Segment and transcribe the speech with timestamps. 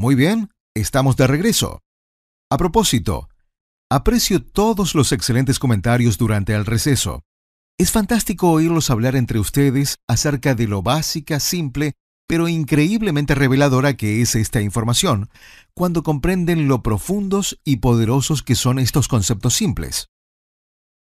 [0.00, 1.82] Muy bien, estamos de regreso.
[2.50, 3.28] A propósito,
[3.90, 7.20] aprecio todos los excelentes comentarios durante el receso.
[7.78, 11.92] Es fantástico oírlos hablar entre ustedes acerca de lo básica, simple,
[12.26, 15.28] pero increíblemente reveladora que es esta información,
[15.74, 20.08] cuando comprenden lo profundos y poderosos que son estos conceptos simples.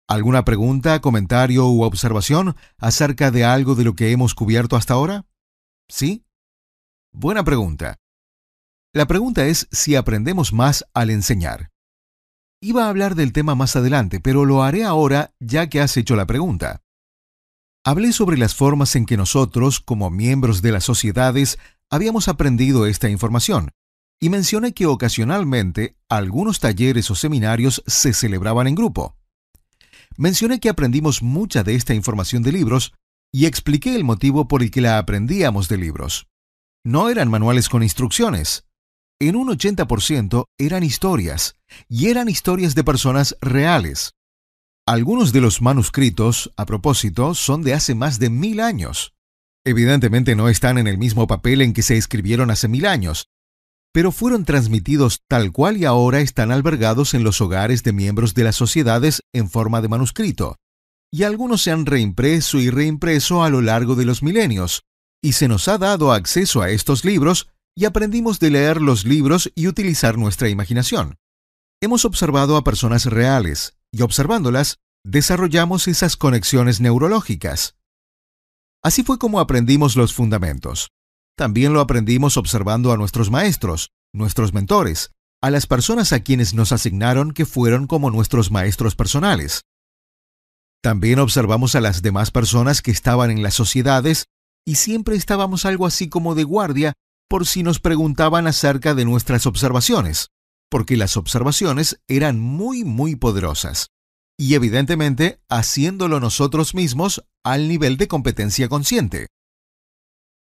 [0.08, 5.26] ¿Alguna pregunta, comentario u observación acerca de algo de lo que hemos cubierto hasta ahora?
[5.86, 6.24] ¿Sí?
[7.12, 7.98] Buena pregunta.
[8.92, 11.70] La pregunta es si aprendemos más al enseñar.
[12.60, 16.16] Iba a hablar del tema más adelante, pero lo haré ahora ya que has hecho
[16.16, 16.82] la pregunta.
[17.84, 23.08] Hablé sobre las formas en que nosotros, como miembros de las sociedades, habíamos aprendido esta
[23.08, 23.70] información,
[24.20, 29.16] y mencioné que ocasionalmente algunos talleres o seminarios se celebraban en grupo.
[30.16, 32.92] Mencioné que aprendimos mucha de esta información de libros
[33.32, 36.26] y expliqué el motivo por el que la aprendíamos de libros.
[36.84, 38.64] No eran manuales con instrucciones.
[39.22, 41.54] En un 80% eran historias,
[41.90, 44.14] y eran historias de personas reales.
[44.86, 49.12] Algunos de los manuscritos, a propósito, son de hace más de mil años.
[49.62, 53.26] Evidentemente no están en el mismo papel en que se escribieron hace mil años,
[53.92, 58.44] pero fueron transmitidos tal cual y ahora están albergados en los hogares de miembros de
[58.44, 60.56] las sociedades en forma de manuscrito,
[61.12, 64.80] y algunos se han reimpreso y reimpreso a lo largo de los milenios,
[65.22, 69.50] y se nos ha dado acceso a estos libros y aprendimos de leer los libros
[69.54, 71.16] y utilizar nuestra imaginación.
[71.80, 77.76] Hemos observado a personas reales, y observándolas, desarrollamos esas conexiones neurológicas.
[78.82, 80.90] Así fue como aprendimos los fundamentos.
[81.36, 86.72] También lo aprendimos observando a nuestros maestros, nuestros mentores, a las personas a quienes nos
[86.72, 89.62] asignaron que fueron como nuestros maestros personales.
[90.82, 94.26] También observamos a las demás personas que estaban en las sociedades
[94.66, 96.92] y siempre estábamos algo así como de guardia
[97.30, 100.32] por si nos preguntaban acerca de nuestras observaciones,
[100.68, 103.90] porque las observaciones eran muy, muy poderosas.
[104.36, 109.28] Y evidentemente haciéndolo nosotros mismos al nivel de competencia consciente.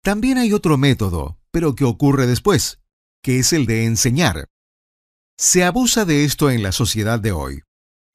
[0.01, 2.79] También hay otro método, pero que ocurre después,
[3.21, 4.47] que es el de enseñar.
[5.37, 7.61] Se abusa de esto en la sociedad de hoy.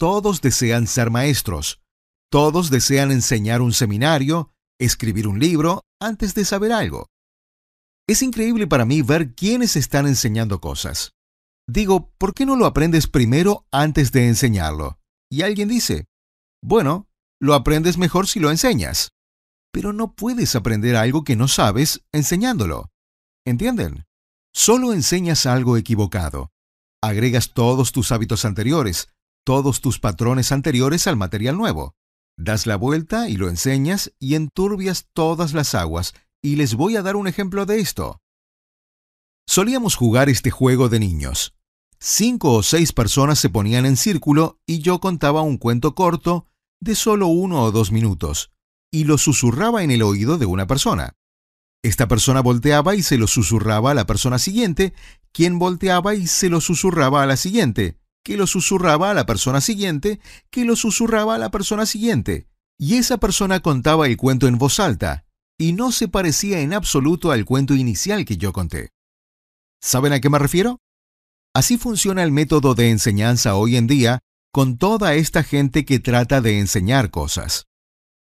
[0.01, 1.81] Todos desean ser maestros.
[2.29, 7.07] Todos desean enseñar un seminario, escribir un libro, antes de saber algo.
[8.09, 11.13] Es increíble para mí ver quiénes están enseñando cosas.
[11.69, 14.99] Digo, ¿por qué no lo aprendes primero antes de enseñarlo?
[15.31, 16.07] Y alguien dice,
[16.63, 17.07] bueno,
[17.41, 19.11] lo aprendes mejor si lo enseñas
[19.73, 22.91] pero no puedes aprender algo que no sabes enseñándolo.
[23.47, 24.07] ¿Entienden?
[24.53, 26.51] Solo enseñas algo equivocado.
[27.03, 29.09] Agregas todos tus hábitos anteriores,
[29.45, 31.95] todos tus patrones anteriores al material nuevo.
[32.37, 37.03] Das la vuelta y lo enseñas y enturbias todas las aguas, y les voy a
[37.03, 38.21] dar un ejemplo de esto.
[39.47, 41.55] Solíamos jugar este juego de niños.
[42.01, 46.47] Cinco o seis personas se ponían en círculo y yo contaba un cuento corto
[46.81, 48.53] de solo uno o dos minutos
[48.91, 51.17] y lo susurraba en el oído de una persona.
[51.83, 54.95] Esta persona volteaba y se lo susurraba a la persona siguiente,
[55.33, 59.61] quien volteaba y se lo susurraba a la siguiente, que lo susurraba a la persona
[59.61, 62.49] siguiente, que lo susurraba a la persona siguiente.
[62.79, 65.25] Y esa persona contaba el cuento en voz alta,
[65.59, 68.91] y no se parecía en absoluto al cuento inicial que yo conté.
[69.83, 70.79] ¿Saben a qué me refiero?
[71.55, 74.21] Así funciona el método de enseñanza hoy en día
[74.53, 77.67] con toda esta gente que trata de enseñar cosas.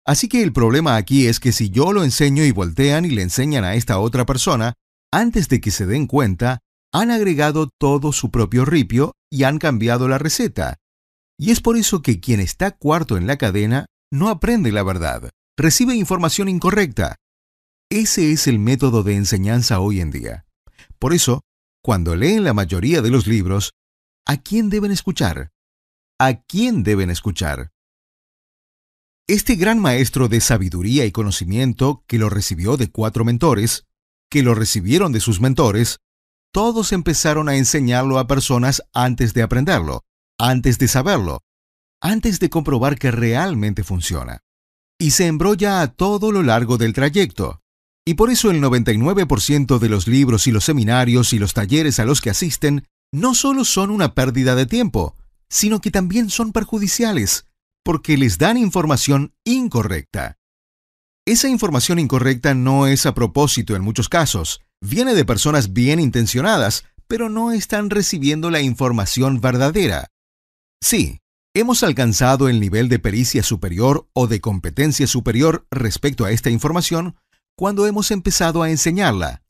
[0.06, 3.22] Así que el problema aquí es que si yo lo enseño y voltean y le
[3.22, 4.74] enseñan a esta otra persona,
[5.12, 6.60] antes de que se den cuenta,
[6.92, 10.78] han agregado todo su propio ripio y han cambiado la receta.
[11.38, 15.30] Y es por eso que quien está cuarto en la cadena no aprende la verdad,
[15.60, 17.18] recibe información incorrecta.
[17.92, 20.46] Ese es el método de enseñanza hoy en día.
[21.00, 21.42] Por eso,
[21.84, 23.74] cuando leen la mayoría de los libros,
[24.26, 25.52] ¿a quién deben escuchar?
[26.18, 27.72] ¿A quién deben escuchar?
[29.28, 33.86] Este gran maestro de sabiduría y conocimiento, que lo recibió de cuatro mentores,
[34.30, 35.98] que lo recibieron de sus mentores,
[36.52, 40.04] todos empezaron a enseñarlo a personas antes de aprenderlo,
[40.38, 41.42] antes de saberlo,
[42.02, 44.42] antes de comprobar que realmente funciona.
[45.00, 47.62] Y se embrolla a todo lo largo del trayecto.
[48.06, 52.06] Y por eso el 99% de los libros y los seminarios y los talleres a
[52.06, 55.16] los que asisten no solo son una pérdida de tiempo,
[55.50, 57.46] sino que también son perjudiciales
[57.84, 60.38] porque les dan información incorrecta.
[61.26, 66.86] Esa información incorrecta no es a propósito en muchos casos, viene de personas bien intencionadas,
[67.08, 70.08] pero no están recibiendo la información verdadera.
[70.82, 71.20] Sí,
[71.54, 77.16] hemos alcanzado el nivel de pericia superior o de competencia superior respecto a esta información
[77.56, 79.44] cuando hemos empezado a enseñarla.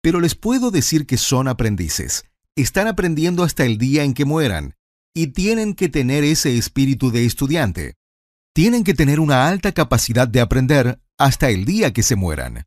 [0.00, 2.24] Pero les puedo decir que son aprendices.
[2.56, 4.74] Están aprendiendo hasta el día en que mueran,
[5.14, 7.94] y tienen que tener ese espíritu de estudiante.
[8.52, 12.66] Tienen que tener una alta capacidad de aprender hasta el día que se mueran.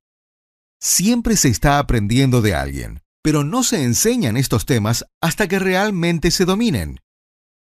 [0.80, 6.32] Siempre se está aprendiendo de alguien, pero no se enseñan estos temas hasta que realmente
[6.32, 7.00] se dominen.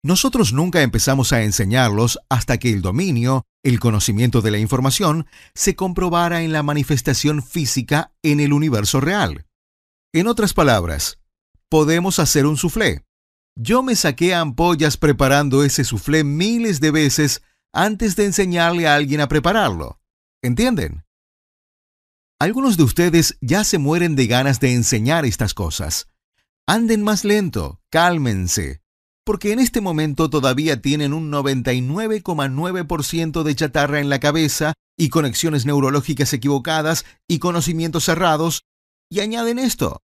[0.07, 5.75] Nosotros nunca empezamos a enseñarlos hasta que el dominio, el conocimiento de la información, se
[5.75, 9.47] comprobara en la manifestación física en el universo real.
[10.15, 11.19] En otras palabras,
[11.69, 13.05] podemos hacer un soufflé.
[13.57, 17.43] Yo me saqué ampollas preparando ese soufflé miles de veces
[17.73, 19.99] antes de enseñarle a alguien a prepararlo.
[20.41, 21.05] ¿Entienden?
[22.39, 26.07] Algunos de ustedes ya se mueren de ganas de enseñar estas cosas.
[26.65, 28.86] Anden más lento, cálmense,
[29.27, 35.67] porque en este momento todavía tienen un 99,9% de chatarra en la cabeza y conexiones
[35.67, 38.63] neurológicas equivocadas y conocimientos cerrados,
[39.11, 40.05] y añaden esto.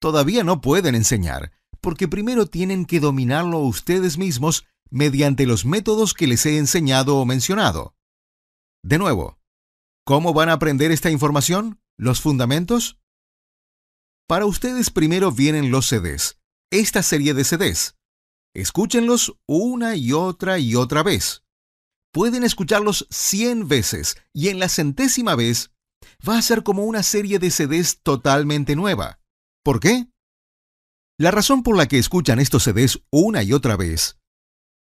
[0.00, 1.50] Todavía no pueden enseñar,
[1.80, 7.26] porque primero tienen que dominarlo ustedes mismos mediante los métodos que les he enseñado o
[7.26, 7.96] mencionado.
[8.84, 9.40] De nuevo,
[10.04, 11.80] ¿cómo van a aprender esta información?
[11.96, 13.00] ¿Los fundamentos?
[14.28, 16.38] Para ustedes primero vienen los CDs,
[16.70, 17.97] esta serie de CDs.
[18.58, 21.44] Escúchenlos una y otra y otra vez.
[22.12, 25.70] Pueden escucharlos 100 veces y en la centésima vez
[26.28, 29.20] va a ser como una serie de CDs totalmente nueva.
[29.62, 30.08] ¿Por qué?
[31.20, 34.18] La razón por la que escuchan estos CDs una y otra vez,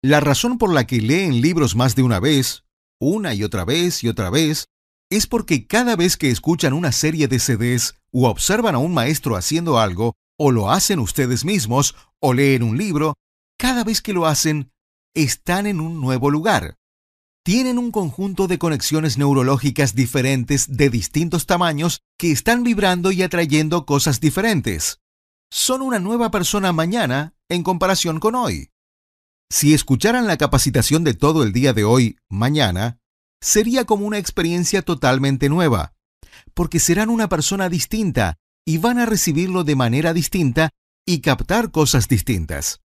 [0.04, 2.62] la razón por la que leen libros más de una vez,
[3.00, 4.68] una y otra vez y otra vez,
[5.10, 9.34] es porque cada vez que escuchan una serie de CDs o observan a un maestro
[9.34, 13.14] haciendo algo, o lo hacen ustedes mismos, o leen un libro,
[13.58, 14.70] cada vez que lo hacen,
[15.14, 16.76] están en un nuevo lugar.
[17.44, 23.84] Tienen un conjunto de conexiones neurológicas diferentes de distintos tamaños que están vibrando y atrayendo
[23.84, 25.00] cosas diferentes.
[25.50, 28.70] Son una nueva persona mañana en comparación con hoy.
[29.50, 32.98] Si escucharan la capacitación de todo el día de hoy, mañana,
[33.40, 35.94] sería como una experiencia totalmente nueva,
[36.54, 40.70] porque serán una persona distinta y van a recibirlo de manera distinta
[41.06, 42.80] y captar cosas distintas.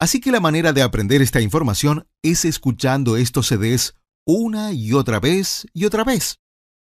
[0.00, 3.94] Así que la manera de aprender esta información es escuchando estos CDs
[4.26, 6.38] una y otra vez y otra vez.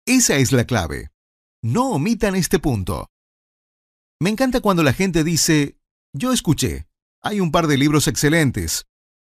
[0.06, 1.10] Esa es la clave.
[1.62, 3.08] No omitan este punto.
[4.20, 5.78] Me encanta cuando la gente dice,
[6.12, 6.86] yo escuché,
[7.22, 8.86] hay un par de libros excelentes.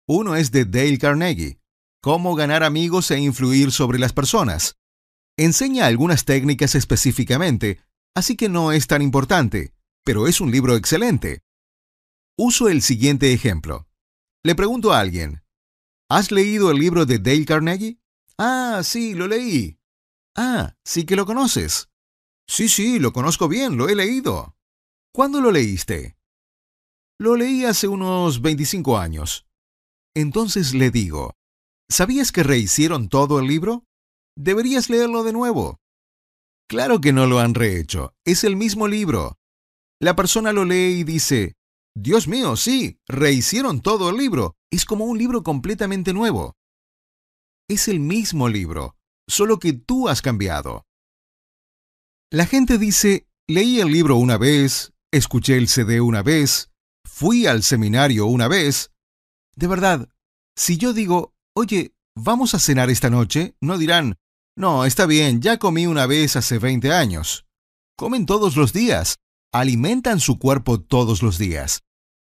[0.08, 1.60] Uno es de Dale Carnegie,
[2.06, 4.78] Cómo ganar amigos e influir sobre las personas.
[5.38, 7.82] Enseña algunas técnicas específicamente,
[8.16, 9.74] así que no es tan importante,
[10.04, 11.42] pero es un libro excelente.
[12.38, 13.88] Uso el siguiente ejemplo.
[14.44, 15.42] Le pregunto a alguien,
[16.10, 17.98] ¿has leído el libro de Dale Carnegie?
[18.38, 19.80] Ah, sí, lo leí.
[20.36, 21.88] Ah, sí que lo conoces.
[22.46, 24.58] Sí, sí, lo conozco bien, lo he leído.
[25.14, 26.18] ¿Cuándo lo leíste?
[27.18, 29.48] Lo leí hace unos 25 años.
[30.14, 31.36] Entonces le digo,
[31.90, 33.86] ¿sabías que rehicieron todo el libro?
[34.38, 35.80] Deberías leerlo de nuevo.
[36.68, 39.38] Claro que no lo han rehecho, es el mismo libro.
[40.02, 41.56] La persona lo lee y dice,
[41.98, 44.58] Dios mío, sí, rehicieron todo el libro.
[44.70, 46.58] Es como un libro completamente nuevo.
[47.70, 48.98] Es el mismo libro,
[49.28, 50.86] solo que tú has cambiado.
[52.32, 56.70] La gente dice, leí el libro una vez, escuché el CD una vez,
[57.06, 58.92] fui al seminario una vez.
[59.56, 60.10] De verdad,
[60.58, 64.18] si yo digo, oye, vamos a cenar esta noche, no dirán,
[64.58, 67.46] no, está bien, ya comí una vez hace 20 años.
[67.98, 69.16] Comen todos los días,
[69.54, 71.85] alimentan su cuerpo todos los días.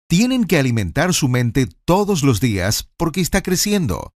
[0.07, 4.13] Tienen que alimentar su mente todos los días porque está creciendo.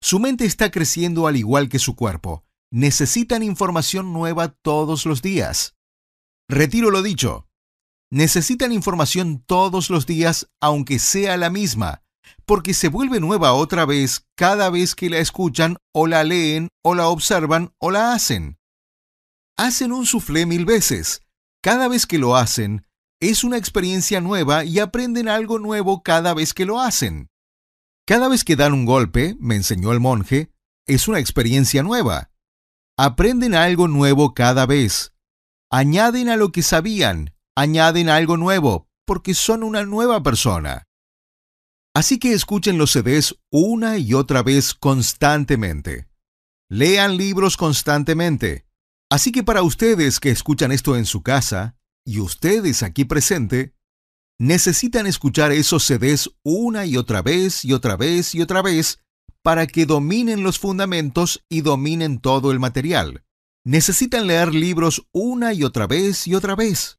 [0.00, 2.44] Su mente está creciendo al igual que su cuerpo.
[2.70, 5.74] Necesitan información nueva todos los días.
[6.48, 7.48] Retiro lo dicho.
[8.10, 12.04] Necesitan información todos los días aunque sea la misma,
[12.46, 16.94] porque se vuelve nueva otra vez cada vez que la escuchan o la leen o
[16.94, 18.58] la observan o la hacen.
[19.56, 21.22] Hacen un suflé mil veces.
[21.60, 22.86] Cada vez que lo hacen,
[23.20, 27.28] es una experiencia nueva y aprenden algo nuevo cada vez que lo hacen.
[28.06, 30.52] Cada vez que dan un golpe, me enseñó el monje,
[30.86, 32.30] es una experiencia nueva.
[32.96, 35.12] Aprenden algo nuevo cada vez.
[35.70, 40.84] Añaden a lo que sabían, añaden algo nuevo, porque son una nueva persona.
[41.94, 46.08] Así que escuchen los CDs una y otra vez constantemente.
[46.70, 48.66] Lean libros constantemente.
[49.10, 51.77] Así que para ustedes que escuchan esto en su casa,
[52.08, 53.74] y ustedes aquí presente,
[54.38, 59.00] necesitan escuchar esos CDs una y otra vez y otra vez y otra vez
[59.42, 63.24] para que dominen los fundamentos y dominen todo el material.
[63.62, 66.98] necesitan leer libros una y otra vez y otra vez.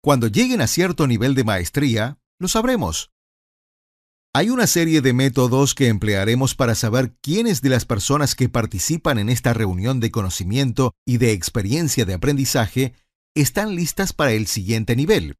[0.00, 3.10] Cuando lleguen a cierto nivel de maestría, lo sabremos.
[4.32, 9.18] Hay una serie de métodos que emplearemos para saber quiénes de las personas que participan
[9.18, 12.94] en esta reunión de conocimiento y de experiencia de aprendizaje
[13.34, 15.36] están listas para el siguiente nivel.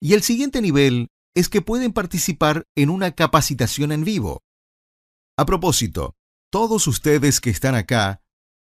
[0.00, 4.42] Y el siguiente nivel es que pueden participar en una capacitación en vivo.
[5.36, 6.16] A propósito,
[6.50, 8.22] todos ustedes que están acá,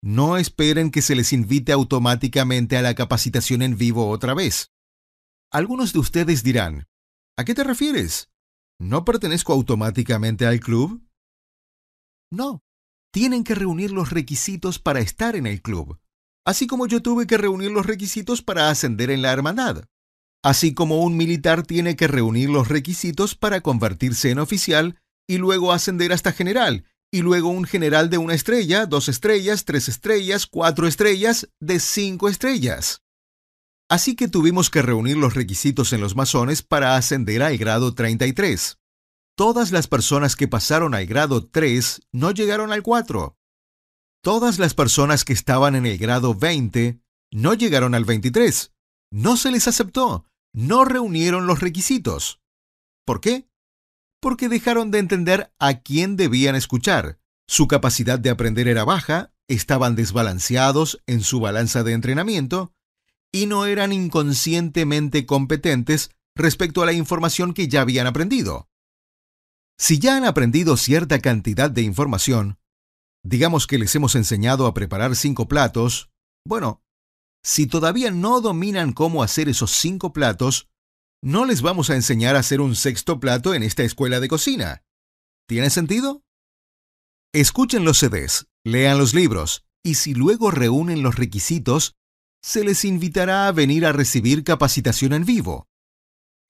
[0.02, 4.70] no esperen que se les invite automáticamente a la capacitación en vivo otra vez.
[5.50, 6.86] Algunos de ustedes dirán,
[7.36, 8.30] ¿a qué te refieres?
[8.78, 11.04] ¿No pertenezco automáticamente al club?
[12.30, 12.62] No,
[13.12, 15.98] tienen que reunir los requisitos para estar en el club,
[16.48, 19.84] así como yo tuve que reunir los requisitos para ascender en la hermandad,
[20.42, 25.74] así como un militar tiene que reunir los requisitos para convertirse en oficial y luego
[25.74, 30.86] ascender hasta general, y luego un general de una estrella, dos estrellas, tres estrellas, cuatro
[30.86, 33.02] estrellas, de cinco estrellas.
[33.90, 38.78] Así que tuvimos que reunir los requisitos en los masones para ascender al grado 33.
[39.36, 43.37] Todas las personas que pasaron al grado 3 no llegaron al 4.
[44.28, 47.00] Todas las personas que estaban en el grado 20
[47.32, 48.74] no llegaron al 23.
[49.10, 50.26] No se les aceptó.
[50.52, 52.38] No reunieron los requisitos.
[53.06, 53.48] ¿Por qué?
[54.20, 57.18] Porque dejaron de entender a quién debían escuchar.
[57.46, 62.74] Su capacidad de aprender era baja, estaban desbalanceados en su balanza de entrenamiento,
[63.32, 68.68] y no eran inconscientemente competentes respecto a la información que ya habían aprendido.
[69.78, 72.58] Si ya han aprendido cierta cantidad de información,
[73.22, 76.10] digamos que les hemos enseñado a preparar cinco platos,
[76.44, 76.82] bueno,
[77.42, 80.68] si todavía no dominan cómo hacer esos cinco platos,
[81.22, 84.84] no les vamos a enseñar a hacer un sexto plato en esta escuela de cocina.
[85.46, 86.22] ¿Tiene sentido?
[87.32, 91.96] Escuchen los CDs, lean los libros, y si luego reúnen los requisitos,
[92.42, 95.68] se les invitará a venir a recibir capacitación en vivo.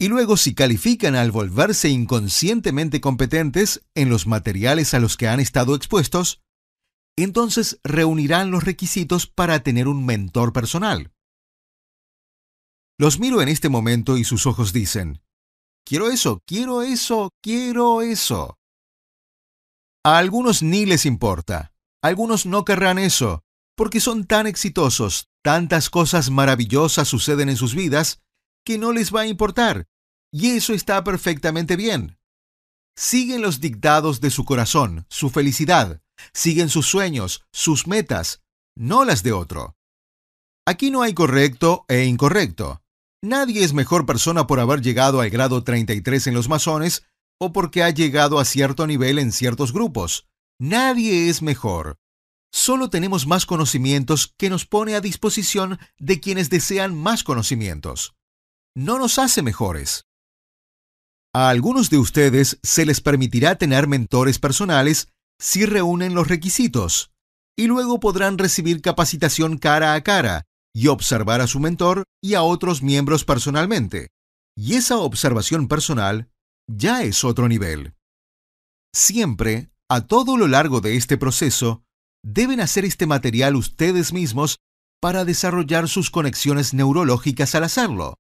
[0.01, 5.41] Y luego si califican al volverse inconscientemente competentes en los materiales a los que han
[5.41, 6.41] estado expuestos,
[7.23, 11.13] entonces reunirán los requisitos para tener un mentor personal.
[12.99, 15.23] Los miro en este momento y sus ojos dicen,
[15.85, 18.59] quiero eso, quiero eso, quiero eso.
[20.05, 21.73] A algunos ni les importa,
[22.03, 23.43] algunos no querrán eso,
[23.77, 28.21] porque son tan exitosos, tantas cosas maravillosas suceden en sus vidas,
[28.65, 29.87] que no les va a importar,
[30.33, 32.19] y eso está perfectamente bien.
[32.97, 38.43] Siguen los dictados de su corazón, su felicidad, siguen sus sueños, sus metas,
[38.77, 39.77] no las de otro.
[40.67, 42.83] Aquí no hay correcto e incorrecto.
[43.23, 47.05] Nadie es mejor persona por haber llegado al grado 33 en los masones
[47.41, 50.29] o porque ha llegado a cierto nivel en ciertos grupos.
[50.61, 51.99] Nadie es mejor.
[52.53, 58.15] Solo tenemos más conocimientos que nos pone a disposición de quienes desean más conocimientos.
[58.75, 60.07] No nos hace mejores.
[61.35, 65.09] A algunos de ustedes se les permitirá tener mentores personales
[65.41, 67.11] si reúnen los requisitos,
[67.57, 72.43] y luego podrán recibir capacitación cara a cara y observar a su mentor y a
[72.43, 74.09] otros miembros personalmente.
[74.57, 76.31] Y esa observación personal
[76.69, 77.95] ya es otro nivel.
[78.95, 81.83] Siempre, a todo lo largo de este proceso,
[82.25, 84.59] deben hacer este material ustedes mismos
[85.01, 88.15] para desarrollar sus conexiones neurológicas al hacerlo.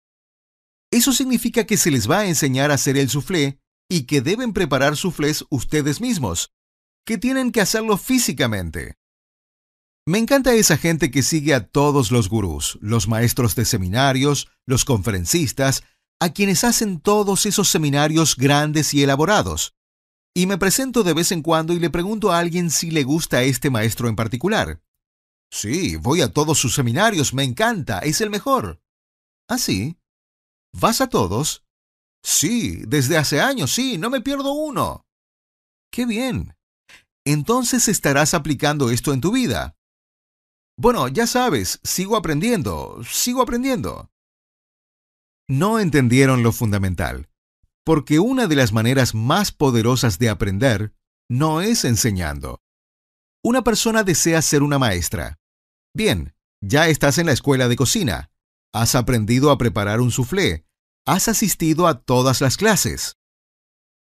[0.90, 3.58] Eso significa que se les va a enseñar a hacer el soufflé
[3.90, 6.50] y que deben preparar soufflés ustedes mismos,
[7.08, 8.98] que tienen que hacerlo físicamente.
[10.06, 14.84] Me encanta esa gente que sigue a todos los gurús, los maestros de seminarios, los
[14.84, 15.84] conferencistas,
[16.20, 19.74] a quienes hacen todos esos seminarios grandes y elaborados.
[20.34, 23.38] Y me presento de vez en cuando y le pregunto a alguien si le gusta
[23.38, 24.82] a este maestro en particular.
[25.50, 28.82] Sí, voy a todos sus seminarios, me encanta, es el mejor.
[29.48, 29.98] ¿Ah, sí?
[30.74, 31.64] ¿Vas a todos?
[32.22, 35.06] Sí, desde hace años, sí, no me pierdo uno.
[35.90, 36.57] Qué bien
[37.32, 39.76] entonces estarás aplicando esto en tu vida.
[40.76, 44.10] Bueno, ya sabes, sigo aprendiendo, sigo aprendiendo.
[45.48, 47.28] No entendieron lo fundamental,
[47.84, 50.94] porque una de las maneras más poderosas de aprender
[51.28, 52.60] no es enseñando.
[53.42, 55.38] Una persona desea ser una maestra.
[55.94, 58.30] Bien, ya estás en la escuela de cocina,
[58.72, 60.64] has aprendido a preparar un soufflé,
[61.06, 63.16] has asistido a todas las clases.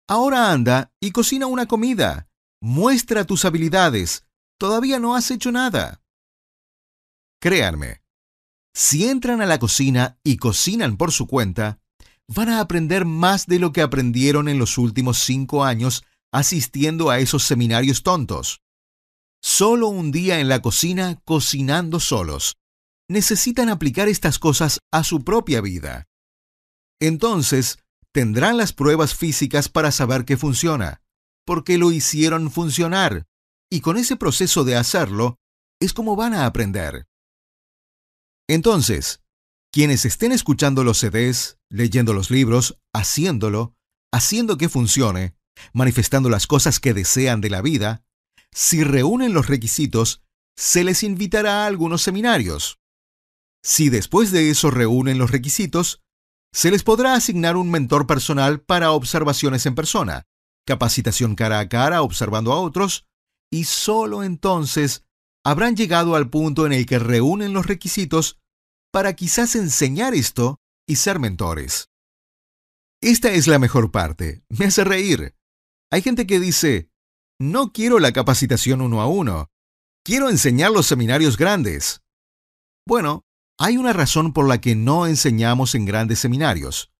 [0.08, 2.27] Ahora anda y cocina una comida,
[2.60, 4.24] Muestra tus habilidades.
[4.58, 6.02] Todavía no has hecho nada.
[7.40, 8.02] Créanme,
[8.74, 11.80] si entran a la cocina y cocinan por su cuenta,
[12.28, 17.18] van a aprender más de lo que aprendieron en los últimos cinco años asistiendo a
[17.18, 18.60] esos seminarios tontos.
[19.42, 22.56] Solo un día en la cocina cocinando solos.
[23.10, 26.06] necesitan aplicar estas cosas a su propia vida.
[27.00, 27.78] Entonces,
[28.12, 31.00] tendrán las pruebas físicas para saber que funciona,
[31.48, 33.26] porque lo hicieron funcionar,
[33.72, 35.38] y con ese proceso de hacerlo,
[35.80, 37.06] es como van a aprender.
[38.46, 39.22] Entonces,
[39.72, 43.74] quienes estén escuchando los CDs, leyendo los libros, haciéndolo,
[44.12, 45.36] haciendo que funcione,
[45.72, 48.04] manifestando las cosas que desean de la vida,
[48.52, 50.20] si reúnen los requisitos,
[50.54, 52.78] se les invitará a algunos seminarios.
[53.64, 56.02] Si después de eso reúnen los requisitos,
[56.52, 60.26] se les podrá asignar un mentor personal para observaciones en persona,
[60.68, 63.06] capacitación cara a cara observando a otros,
[63.50, 65.06] y solo entonces
[65.42, 68.38] habrán llegado al punto en el que reúnen los requisitos
[68.92, 71.88] para quizás enseñar esto y ser mentores.
[73.00, 74.42] Esta es la mejor parte.
[74.50, 75.34] Me hace reír.
[75.90, 76.90] Hay gente que dice,
[77.40, 79.50] no quiero la capacitación uno a uno.
[80.04, 82.02] Quiero enseñar los seminarios grandes.
[82.86, 83.24] Bueno,
[83.58, 86.92] hay una razón por la que no enseñamos en grandes seminarios.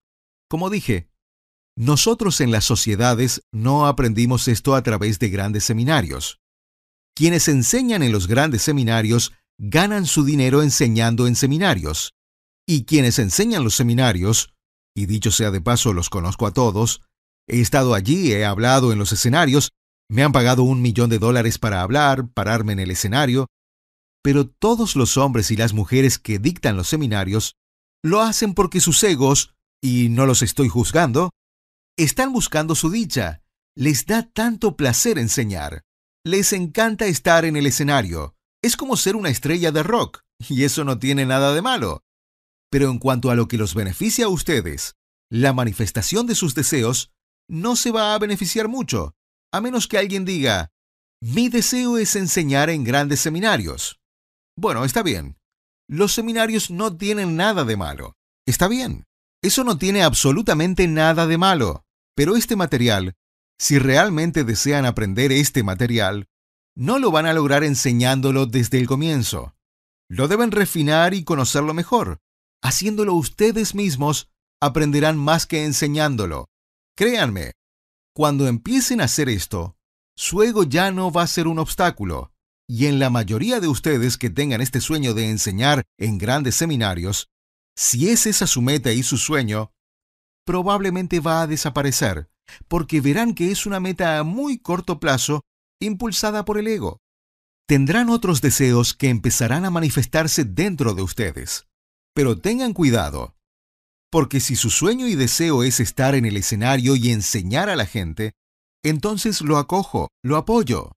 [0.49, 1.08] Como dije,
[1.79, 6.41] nosotros en las sociedades no aprendimos esto a través de grandes seminarios.
[7.15, 12.15] Quienes enseñan en los grandes seminarios ganan su dinero enseñando en seminarios.
[12.67, 14.53] Y quienes enseñan los seminarios,
[14.93, 17.01] y dicho sea de paso los conozco a todos,
[17.47, 19.69] he estado allí, he hablado en los escenarios,
[20.09, 23.47] me han pagado un millón de dólares para hablar, pararme en el escenario,
[24.21, 27.55] pero todos los hombres y las mujeres que dictan los seminarios
[28.03, 31.29] lo hacen porque sus egos, y no los estoy juzgando,
[32.03, 33.41] están buscando su dicha.
[33.75, 35.83] Les da tanto placer enseñar.
[36.25, 38.35] Les encanta estar en el escenario.
[38.61, 42.03] Es como ser una estrella de rock, y eso no tiene nada de malo.
[42.69, 44.95] Pero en cuanto a lo que los beneficia a ustedes,
[45.29, 47.11] la manifestación de sus deseos
[47.47, 49.15] no se va a beneficiar mucho,
[49.51, 50.71] a menos que alguien diga,
[51.21, 53.99] mi deseo es enseñar en grandes seminarios.
[54.57, 55.37] Bueno, está bien.
[55.87, 58.15] Los seminarios no tienen nada de malo.
[58.45, 59.05] Está bien.
[59.41, 61.85] Eso no tiene absolutamente nada de malo.
[62.19, 63.15] Pero este material,
[63.57, 66.27] si realmente desean aprender este material,
[66.75, 69.55] no lo van a lograr enseñándolo desde el comienzo.
[70.09, 72.19] Lo deben refinar y conocerlo mejor.
[72.61, 74.27] Haciéndolo ustedes mismos,
[74.59, 76.49] aprenderán más que enseñándolo.
[76.97, 77.53] Créanme,
[78.13, 79.77] cuando empiecen a hacer esto,
[80.17, 82.33] su ego ya no va a ser un obstáculo,
[82.67, 87.29] y en la mayoría de ustedes que tengan este sueño de enseñar en grandes seminarios,
[87.77, 89.71] si es esa su meta y su sueño,
[90.49, 92.27] probablemente va a desaparecer,
[92.67, 95.43] porque verán que es una meta a muy corto plazo
[95.79, 96.97] impulsada por el ego.
[97.67, 101.67] Tendrán otros deseos que empezarán a manifestarse dentro de ustedes.
[102.15, 103.35] Pero tengan cuidado,
[104.11, 107.85] porque si su sueño y deseo es estar en el escenario y enseñar a la
[107.85, 108.31] gente,
[108.83, 110.93] entonces lo acojo, lo apoyo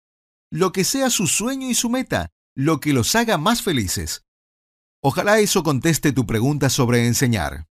[0.53, 4.23] lo que sea su sueño y su meta, lo que los haga más felices.
[5.03, 7.65] Ojalá eso conteste tu pregunta sobre enseñar.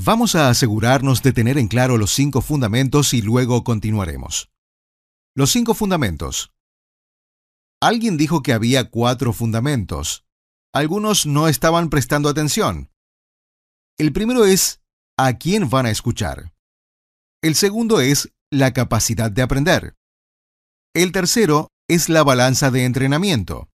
[0.00, 4.48] Vamos a asegurarnos de tener en claro los cinco fundamentos y luego continuaremos.
[5.34, 6.52] Los cinco fundamentos.
[7.80, 10.24] Alguien dijo que había cuatro fundamentos.
[10.72, 12.92] Algunos no estaban prestando atención.
[13.98, 14.80] El primero es
[15.16, 16.54] a quién van a escuchar.
[17.42, 19.96] El segundo es la capacidad de aprender.
[20.94, 23.68] El tercero es la balanza de entrenamiento.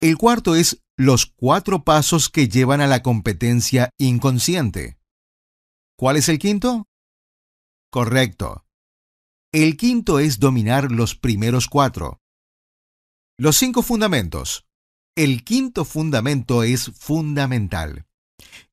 [0.00, 4.98] El cuarto es los cuatro pasos que llevan a la competencia inconsciente.
[6.02, 6.88] ¿Cuál es el quinto?
[7.88, 8.66] Correcto.
[9.52, 12.20] El quinto es dominar los primeros cuatro.
[13.38, 14.66] Los cinco fundamentos.
[15.16, 18.08] El quinto fundamento es fundamental.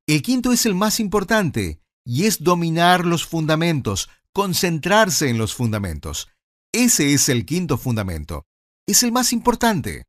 [0.08, 6.30] El quinto es el más importante y es dominar los fundamentos, concentrarse en los fundamentos.
[6.74, 8.48] Ese es el quinto fundamento.
[8.88, 10.06] Es el más importante.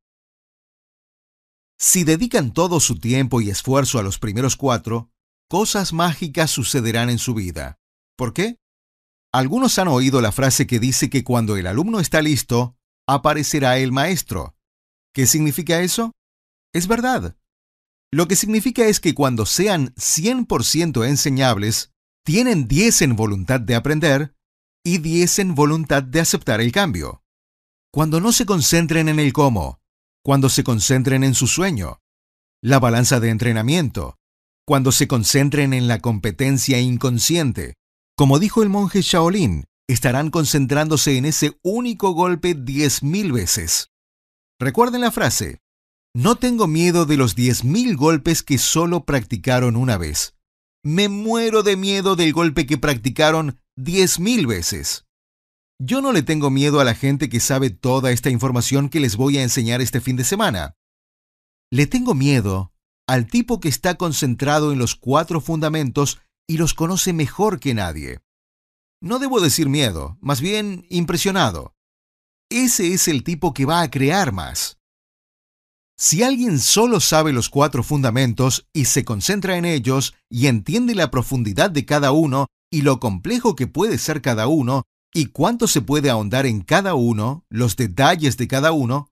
[1.78, 5.09] Si dedican todo su tiempo y esfuerzo a los primeros cuatro,
[5.50, 7.80] cosas mágicas sucederán en su vida.
[8.16, 8.56] ¿Por qué?
[9.32, 12.76] Algunos han oído la frase que dice que cuando el alumno está listo,
[13.08, 14.54] aparecerá el maestro.
[15.12, 16.12] ¿Qué significa eso?
[16.72, 17.36] Es verdad.
[18.12, 21.92] Lo que significa es que cuando sean 100% enseñables,
[22.24, 24.36] tienen 10 en voluntad de aprender
[24.84, 27.24] y diesen voluntad de aceptar el cambio.
[27.92, 29.80] Cuando no se concentren en el cómo,
[30.22, 31.98] cuando se concentren en su sueño,
[32.62, 34.19] la balanza de entrenamiento,
[34.70, 37.74] cuando se concentren en la competencia inconsciente.
[38.16, 43.90] Como dijo el monje Shaolin, estarán concentrándose en ese único golpe diez mil veces.
[44.60, 45.58] Recuerden la frase,
[46.14, 50.36] no tengo miedo de los diez mil golpes que solo practicaron una vez.
[50.84, 55.04] Me muero de miedo del golpe que practicaron diez mil veces.
[55.80, 59.16] Yo no le tengo miedo a la gente que sabe toda esta información que les
[59.16, 60.76] voy a enseñar este fin de semana.
[61.72, 62.69] Le tengo miedo
[63.10, 68.20] al tipo que está concentrado en los cuatro fundamentos y los conoce mejor que nadie.
[69.02, 71.74] No debo decir miedo, más bien impresionado.
[72.48, 74.78] Ese es el tipo que va a crear más.
[75.98, 81.10] Si alguien solo sabe los cuatro fundamentos y se concentra en ellos y entiende la
[81.10, 85.80] profundidad de cada uno y lo complejo que puede ser cada uno y cuánto se
[85.82, 89.10] puede ahondar en cada uno, los detalles de cada uno,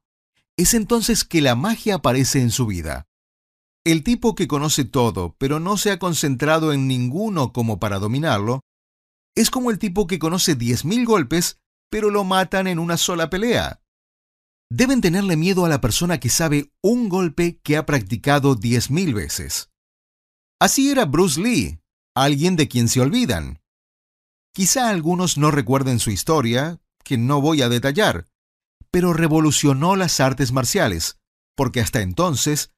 [0.57, 3.09] es entonces que la magia aparece en su vida.
[3.89, 8.61] El tipo que conoce todo, pero no se ha concentrado en ninguno como para dominarlo,
[9.35, 11.59] es como el tipo que conoce 10.000 golpes,
[11.91, 13.81] pero lo matan en una sola pelea.
[14.71, 19.71] Deben tenerle miedo a la persona que sabe un golpe que ha practicado 10.000 veces.
[20.61, 21.81] Así era Bruce Lee,
[22.15, 23.63] alguien de quien se olvidan.
[24.53, 28.27] Quizá algunos no recuerden su historia, que no voy a detallar,
[28.91, 31.17] pero revolucionó las artes marciales,
[31.57, 32.71] porque hasta entonces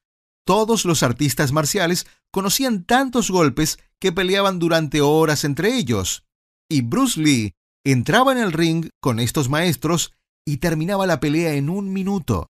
[0.47, 6.25] todos los artistas marciales conocían tantos golpes que peleaban durante horas entre ellos,
[6.69, 7.53] y Bruce Lee
[7.85, 10.13] entraba en el ring con estos maestros
[10.47, 12.49] y terminaba la pelea en un minuto,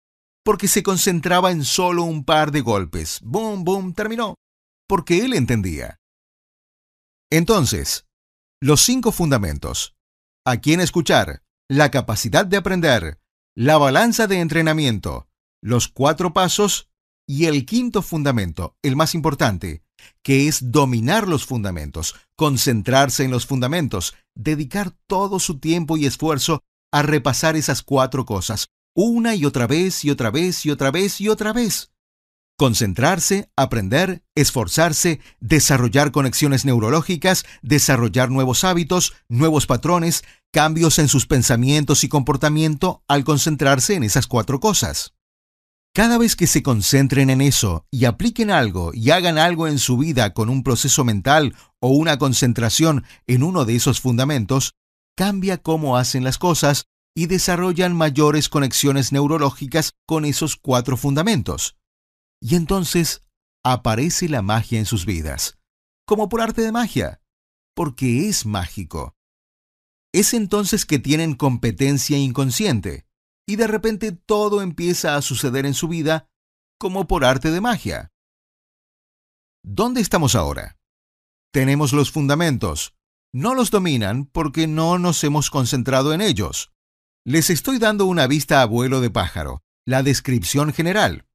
[0.45, 3.21] porque se concentraba en solo un par de golpes.
[3.23, 4.37] Boom, boom, terminó,
[4.89, 5.99] porque él entendía.
[7.31, 8.07] Entonces,
[8.61, 9.95] los cinco fundamentos.
[10.45, 13.19] A quién escuchar, la capacidad de aprender,
[13.57, 15.29] la balanza de entrenamiento,
[15.63, 16.89] los cuatro pasos
[17.27, 19.83] y el quinto fundamento, el más importante,
[20.23, 26.63] que es dominar los fundamentos, concentrarse en los fundamentos, dedicar todo su tiempo y esfuerzo
[26.93, 31.21] a repasar esas cuatro cosas, una y otra vez y otra vez y otra vez
[31.21, 31.91] y otra vez.
[32.59, 42.05] Concentrarse, aprender, esforzarse, desarrollar conexiones neurológicas, desarrollar nuevos hábitos, nuevos patrones, cambios en sus pensamientos
[42.05, 45.15] y comportamiento al concentrarse en esas cuatro cosas.
[45.95, 49.99] Cada vez que se concentren en eso y apliquen algo y hagan algo en su
[49.99, 54.73] vida con un proceso mental o una concentración en uno de esos fundamentos,
[55.19, 61.77] cambia cómo hacen las cosas y desarrollan mayores conexiones neurológicas con esos cuatro fundamentos.
[62.41, 63.23] Y entonces
[63.63, 65.59] aparece la magia en sus vidas,
[66.07, 67.21] como por arte de magia,
[67.75, 69.15] porque es mágico.
[70.15, 73.05] Es entonces que tienen competencia inconsciente,
[73.47, 76.29] y de repente todo empieza a suceder en su vida
[76.79, 78.13] como por arte de magia.
[79.65, 80.79] ¿Dónde estamos ahora?
[81.53, 82.95] Tenemos los fundamentos,
[83.33, 86.73] no los dominan porque no nos hemos concentrado en ellos.
[87.25, 91.27] Les estoy dando una vista a vuelo de pájaro, la descripción general.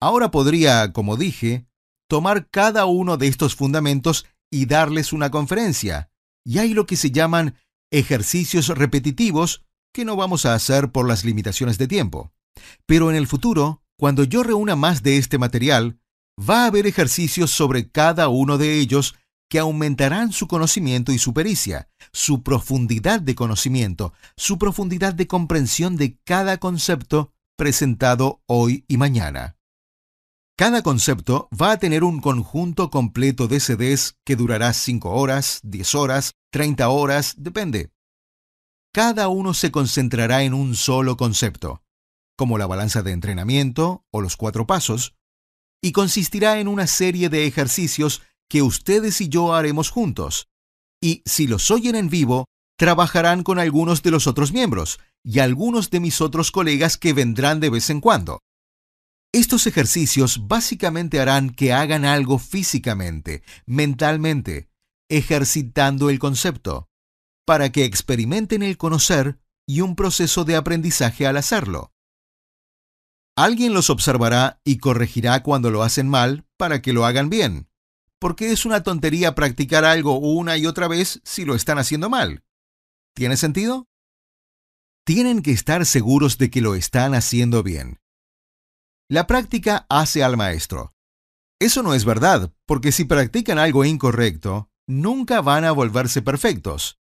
[0.00, 1.66] Ahora podría, como dije,
[2.08, 6.10] tomar cada uno de estos fundamentos y darles una conferencia.
[6.44, 7.56] Y hay lo que se llaman
[7.90, 9.64] ejercicios repetitivos
[9.96, 12.30] que no vamos a hacer por las limitaciones de tiempo.
[12.84, 15.98] Pero en el futuro, cuando yo reúna más de este material,
[16.38, 19.14] va a haber ejercicios sobre cada uno de ellos
[19.48, 25.96] que aumentarán su conocimiento y su pericia, su profundidad de conocimiento, su profundidad de comprensión
[25.96, 29.56] de cada concepto presentado hoy y mañana.
[30.58, 35.94] Cada concepto va a tener un conjunto completo de CDs que durará 5 horas, 10
[35.94, 37.95] horas, 30 horas, depende.
[38.96, 41.82] Cada uno se concentrará en un solo concepto,
[42.34, 45.14] como la balanza de entrenamiento o los cuatro pasos,
[45.82, 50.48] y consistirá en una serie de ejercicios que ustedes y yo haremos juntos.
[50.98, 52.46] Y si los oyen en vivo,
[52.78, 57.60] trabajarán con algunos de los otros miembros y algunos de mis otros colegas que vendrán
[57.60, 58.40] de vez en cuando.
[59.30, 64.70] Estos ejercicios básicamente harán que hagan algo físicamente, mentalmente,
[65.10, 66.88] ejercitando el concepto,
[67.46, 71.92] para que experimenten el conocer y un proceso de aprendizaje al hacerlo.
[73.36, 77.68] Alguien los observará y corregirá cuando lo hacen mal para que lo hagan bien
[78.18, 82.42] porque es una tontería practicar algo una y otra vez si lo están haciendo mal.
[83.14, 83.86] ¿Tiene sentido?
[85.04, 88.00] Tienen que estar seguros de que lo están haciendo bien.
[89.08, 90.92] La práctica hace al maestro.
[91.60, 96.98] Eso no es verdad, porque si practican algo incorrecto, nunca van a volverse perfectos.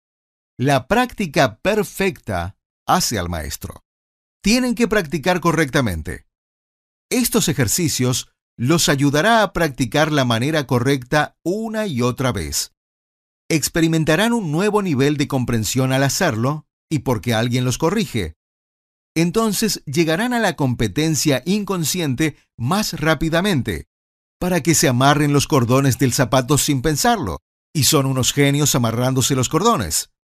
[0.57, 2.55] La práctica perfecta
[2.87, 3.83] hace al maestro.
[4.41, 6.27] Tienen que practicar correctamente.
[7.09, 12.71] Estos ejercicios los ayudará a practicar la manera correcta una y otra vez.
[13.49, 18.35] Experimentarán un nuevo nivel de comprensión al hacerlo y porque alguien los corrige.
[19.13, 23.87] Entonces llegarán a la competencia inconsciente más rápidamente,
[24.39, 27.39] para que se amarren los cordones del zapato sin pensarlo,
[27.73, 30.14] y son unos genios amarrándose los cordones.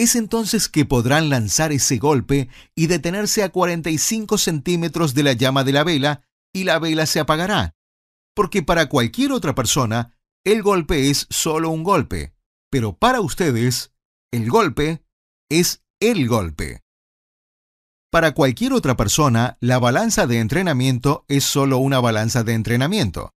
[0.00, 5.62] Es entonces que podrán lanzar ese golpe y detenerse a 45 centímetros de la llama
[5.62, 6.22] de la vela
[6.54, 7.74] y la vela se apagará.
[8.34, 12.32] Porque para cualquier otra persona, el golpe es solo un golpe,
[12.70, 13.92] pero para ustedes,
[14.32, 15.04] el golpe
[15.50, 16.80] es el golpe.
[18.10, 23.34] Para cualquier otra persona, la balanza de entrenamiento es solo una balanza de entrenamiento.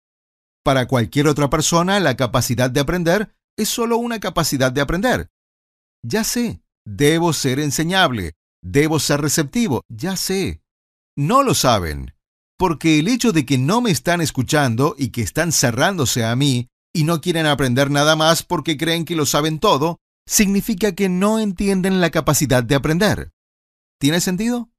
[0.63, 5.31] Para cualquier otra persona, la capacidad de aprender es solo una capacidad de aprender.
[6.03, 8.33] Ya sé, debo ser enseñable,
[8.63, 10.61] debo ser receptivo, ya sé.
[11.15, 12.13] No lo saben,
[12.57, 16.69] porque el hecho de que no me están escuchando y que están cerrándose a mí
[16.93, 21.39] y no quieren aprender nada más porque creen que lo saben todo, significa que no
[21.39, 23.31] entienden la capacidad de aprender.
[23.99, 24.69] ¿Tiene sentido?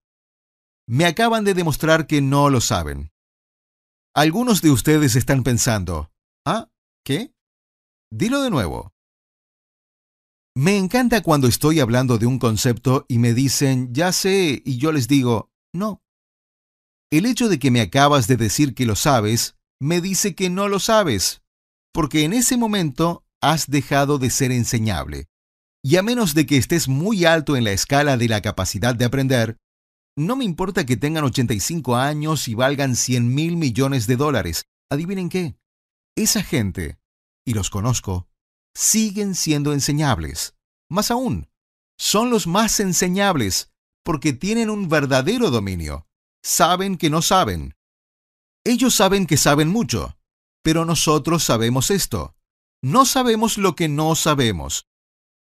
[0.89, 3.13] Me acaban de demostrar que no lo saben.
[4.15, 6.11] Algunos de ustedes están pensando,
[6.45, 6.69] ¿ah?
[7.05, 7.33] ¿Qué?
[8.11, 8.92] Dilo de nuevo.
[10.55, 14.93] Me encanta cuando estoy hablando de un concepto y me dicen, ya sé, y yo
[14.93, 16.03] les digo, no.
[17.11, 20.69] El hecho de que me acabas de decir que lo sabes, me dice que no
[20.69, 21.43] lo sabes,
[21.93, 25.27] porque en ese momento has dejado de ser enseñable.
[25.83, 29.07] Y a menos de que estés muy alto en la escala de la capacidad de
[29.07, 29.57] aprender,
[30.17, 34.67] no me importa que tengan 85 años y valgan 100 mil millones de dólares.
[34.91, 35.57] Adivinen qué.
[36.15, 36.99] Esa gente,
[37.47, 38.29] y los conozco,
[38.75, 40.55] siguen siendo enseñables.
[40.89, 41.49] Más aún,
[41.99, 43.71] son los más enseñables
[44.05, 46.07] porque tienen un verdadero dominio.
[46.43, 47.77] Saben que no saben.
[48.65, 50.19] Ellos saben que saben mucho,
[50.63, 52.35] pero nosotros sabemos esto.
[52.83, 54.87] No sabemos lo que no sabemos.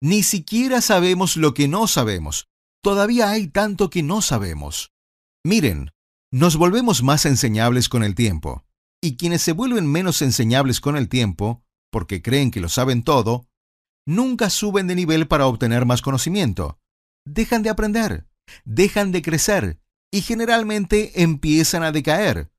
[0.01, 2.47] Ni siquiera sabemos lo que no sabemos.
[2.83, 4.91] Todavía hay tanto que no sabemos.
[5.43, 5.91] Miren,
[6.31, 8.65] nos volvemos más enseñables con el tiempo,
[9.01, 13.47] y quienes se vuelven menos enseñables con el tiempo, porque creen que lo saben todo,
[14.05, 16.79] nunca suben de nivel para obtener más conocimiento.
[17.25, 18.27] Dejan de aprender,
[18.65, 19.79] dejan de crecer,
[20.11, 22.51] y generalmente empiezan a decaer,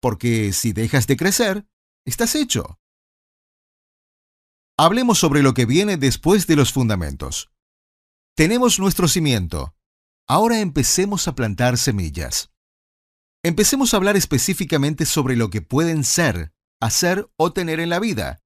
[0.00, 1.66] porque si dejas de crecer,
[2.06, 2.78] estás hecho.
[4.76, 7.52] Hablemos sobre lo que viene después de los fundamentos.
[8.36, 9.76] Tenemos nuestro cimiento.
[10.26, 12.50] Ahora empecemos a plantar semillas.
[13.44, 18.42] Empecemos a hablar específicamente sobre lo que pueden ser, hacer o tener en la vida.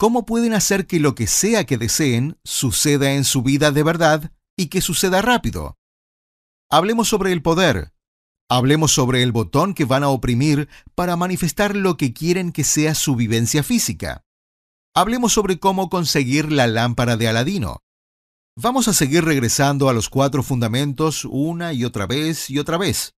[0.00, 4.30] ¿Cómo pueden hacer que lo que sea que deseen suceda en su vida de verdad
[4.56, 5.76] y que suceda rápido?
[6.70, 7.92] Hablemos sobre el poder.
[8.48, 12.94] Hablemos sobre el botón que van a oprimir para manifestar lo que quieren que sea
[12.94, 14.24] su vivencia física.
[14.94, 17.82] Hablemos sobre cómo conseguir la lámpara de Aladino.
[18.56, 23.16] Vamos a seguir regresando a los cuatro fundamentos una y otra vez y otra vez.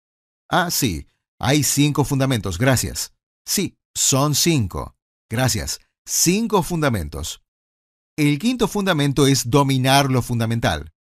[0.48, 1.08] Ah, sí,
[1.40, 3.12] hay cinco fundamentos, gracias.
[3.44, 4.94] Sí, son cinco.
[5.28, 5.80] Gracias.
[6.10, 7.42] Cinco fundamentos.
[8.16, 10.94] El quinto fundamento es dominar lo fundamental.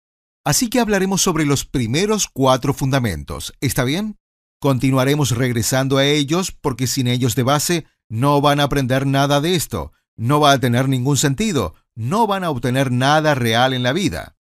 [0.46, 3.52] Así que hablaremos sobre los primeros cuatro fundamentos.
[3.60, 4.16] ¿Está bien?
[4.62, 9.56] Continuaremos regresando a ellos porque sin ellos de base no van a aprender nada de
[9.56, 13.92] esto, no va a tener ningún sentido, no van a obtener nada real en la
[13.92, 14.38] vida.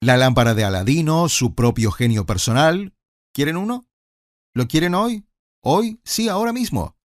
[0.00, 2.94] La lámpara de Aladino, su propio genio personal.
[3.34, 3.88] ¿Quieren uno?
[4.54, 5.26] ¿Lo quieren hoy?
[5.60, 6.00] ¿Hoy?
[6.04, 6.96] Sí, ahora mismo.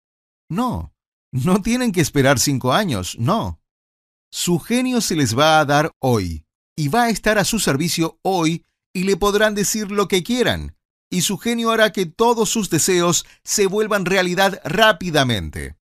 [0.47, 0.93] No,
[1.31, 3.61] no tienen que esperar cinco años, no.
[4.31, 8.19] Su genio se les va a dar hoy, y va a estar a su servicio
[8.21, 10.75] hoy, y le podrán decir lo que quieran,
[11.09, 15.77] y su genio hará que todos sus deseos se vuelvan realidad rápidamente.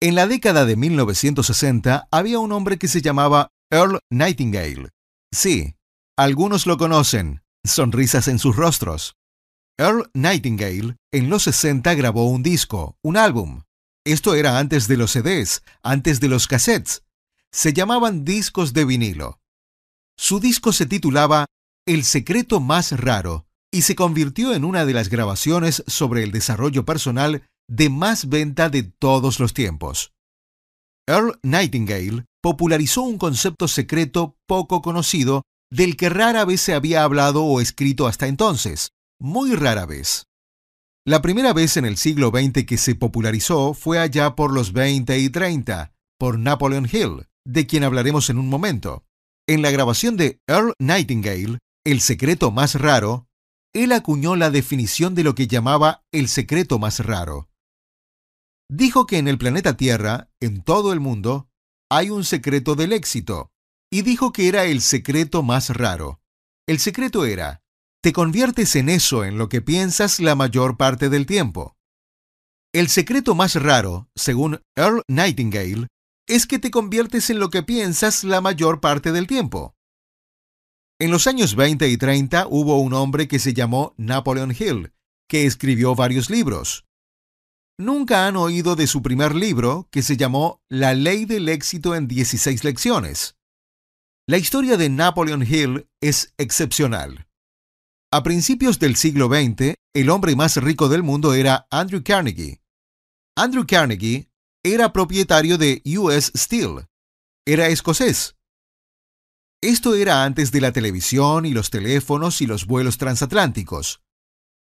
[0.00, 4.90] En la década de 1960 había un hombre que se llamaba Earl Nightingale.
[5.32, 5.74] Sí,
[6.16, 9.16] algunos lo conocen, sonrisas en sus rostros.
[9.78, 13.62] Earl Nightingale en los 60 grabó un disco, un álbum.
[14.06, 17.02] Esto era antes de los CDs, antes de los cassettes.
[17.52, 19.40] Se llamaban discos de vinilo.
[20.16, 21.46] Su disco se titulaba
[21.86, 26.86] El secreto más raro y se convirtió en una de las grabaciones sobre el desarrollo
[26.86, 30.12] personal de más venta de todos los tiempos.
[31.06, 37.44] Earl Nightingale popularizó un concepto secreto poco conocido del que rara vez se había hablado
[37.44, 40.26] o escrito hasta entonces, muy rara vez.
[41.04, 45.18] La primera vez en el siglo XX que se popularizó fue allá por los 20
[45.18, 49.04] y 30, por Napoleon Hill, de quien hablaremos en un momento.
[49.46, 53.28] En la grabación de Earl Nightingale, El secreto más raro,
[53.72, 57.48] él acuñó la definición de lo que llamaba el secreto más raro
[58.68, 61.48] dijo que en el planeta Tierra, en todo el mundo,
[61.90, 63.52] hay un secreto del éxito,
[63.90, 66.20] y dijo que era el secreto más raro.
[66.66, 67.62] El secreto era,
[68.06, 71.74] te conviertes en eso en lo que piensas la mayor parte del tiempo.
[72.72, 75.88] El secreto más raro, según Earl Nightingale,
[76.28, 79.74] es que te conviertes en lo que piensas la mayor parte del tiempo.
[81.00, 84.92] En los años 20 y 30 hubo un hombre que se llamó Napoleon Hill,
[85.28, 86.84] que escribió varios libros.
[87.76, 92.06] Nunca han oído de su primer libro, que se llamó La ley del éxito en
[92.06, 93.34] 16 lecciones.
[94.28, 97.25] La historia de Napoleon Hill es excepcional.
[98.16, 102.62] A principios del siglo XX, el hombre más rico del mundo era Andrew Carnegie.
[103.36, 104.30] Andrew Carnegie
[104.64, 106.86] era propietario de US Steel.
[107.46, 108.34] Era escocés.
[109.62, 114.00] Esto era antes de la televisión y los teléfonos y los vuelos transatlánticos.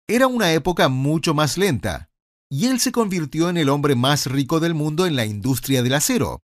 [0.08, 2.08] Era una época mucho más lenta,
[2.48, 5.94] y él se convirtió en el hombre más rico del mundo en la industria del
[5.94, 6.44] acero.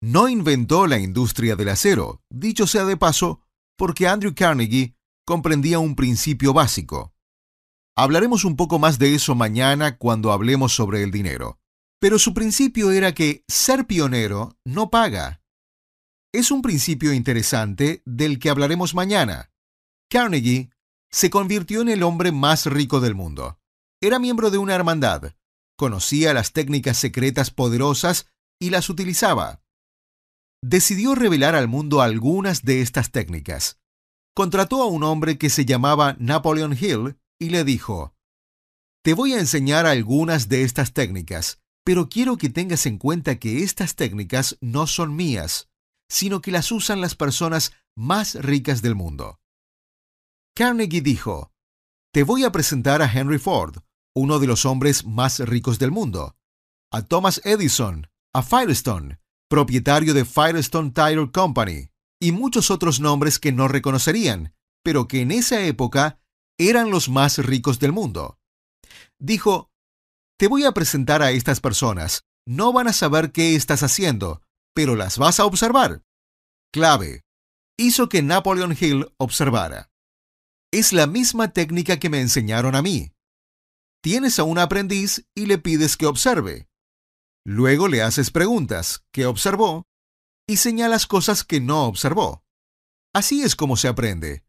[0.00, 3.40] No inventó la industria del acero, dicho sea de paso,
[3.76, 4.94] porque Andrew Carnegie
[5.30, 7.14] comprendía un principio básico.
[7.96, 11.60] Hablaremos un poco más de eso mañana cuando hablemos sobre el dinero.
[12.00, 15.40] Pero su principio era que ser pionero no paga.
[16.32, 19.52] Es un principio interesante del que hablaremos mañana.
[20.10, 20.70] Carnegie
[21.12, 23.60] se convirtió en el hombre más rico del mundo.
[24.02, 25.34] Era miembro de una hermandad,
[25.76, 28.26] conocía las técnicas secretas poderosas
[28.58, 29.62] y las utilizaba.
[30.60, 33.79] Decidió revelar al mundo algunas de estas técnicas
[34.34, 38.14] contrató a un hombre que se llamaba Napoleon Hill y le dijo,
[39.02, 43.62] Te voy a enseñar algunas de estas técnicas, pero quiero que tengas en cuenta que
[43.62, 45.68] estas técnicas no son mías,
[46.08, 49.40] sino que las usan las personas más ricas del mundo.
[50.54, 51.52] Carnegie dijo,
[52.12, 53.78] Te voy a presentar a Henry Ford,
[54.14, 56.36] uno de los hombres más ricos del mundo,
[56.92, 61.89] a Thomas Edison, a Firestone, propietario de Firestone Tire Company,
[62.20, 64.54] y muchos otros nombres que no reconocerían,
[64.84, 66.20] pero que en esa época
[66.58, 68.38] eran los más ricos del mundo.
[69.18, 69.70] Dijo,
[70.38, 74.42] te voy a presentar a estas personas, no van a saber qué estás haciendo,
[74.74, 76.02] pero las vas a observar.
[76.72, 77.24] Clave.
[77.78, 79.90] Hizo que Napoleon Hill observara.
[80.70, 83.12] Es la misma técnica que me enseñaron a mí.
[84.02, 86.68] Tienes a un aprendiz y le pides que observe.
[87.44, 89.86] Luego le haces preguntas, ¿qué observó?
[90.50, 92.42] Y señalas cosas que no observó.
[93.14, 94.42] Así es como se aprende.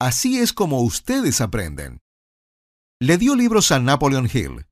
[0.00, 2.00] Así es como ustedes aprenden.
[2.98, 4.66] Le dio libros a Napoleon Hill.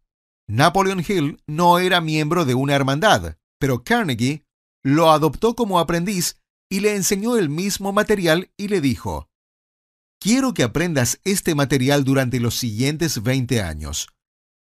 [0.49, 4.47] Napoleon Hill no era miembro de una hermandad, pero Carnegie
[4.83, 6.41] lo adoptó como aprendiz
[6.71, 9.29] y le enseñó el mismo material y le dijo,
[10.19, 14.09] Quiero que aprendas este material durante los siguientes 20 años,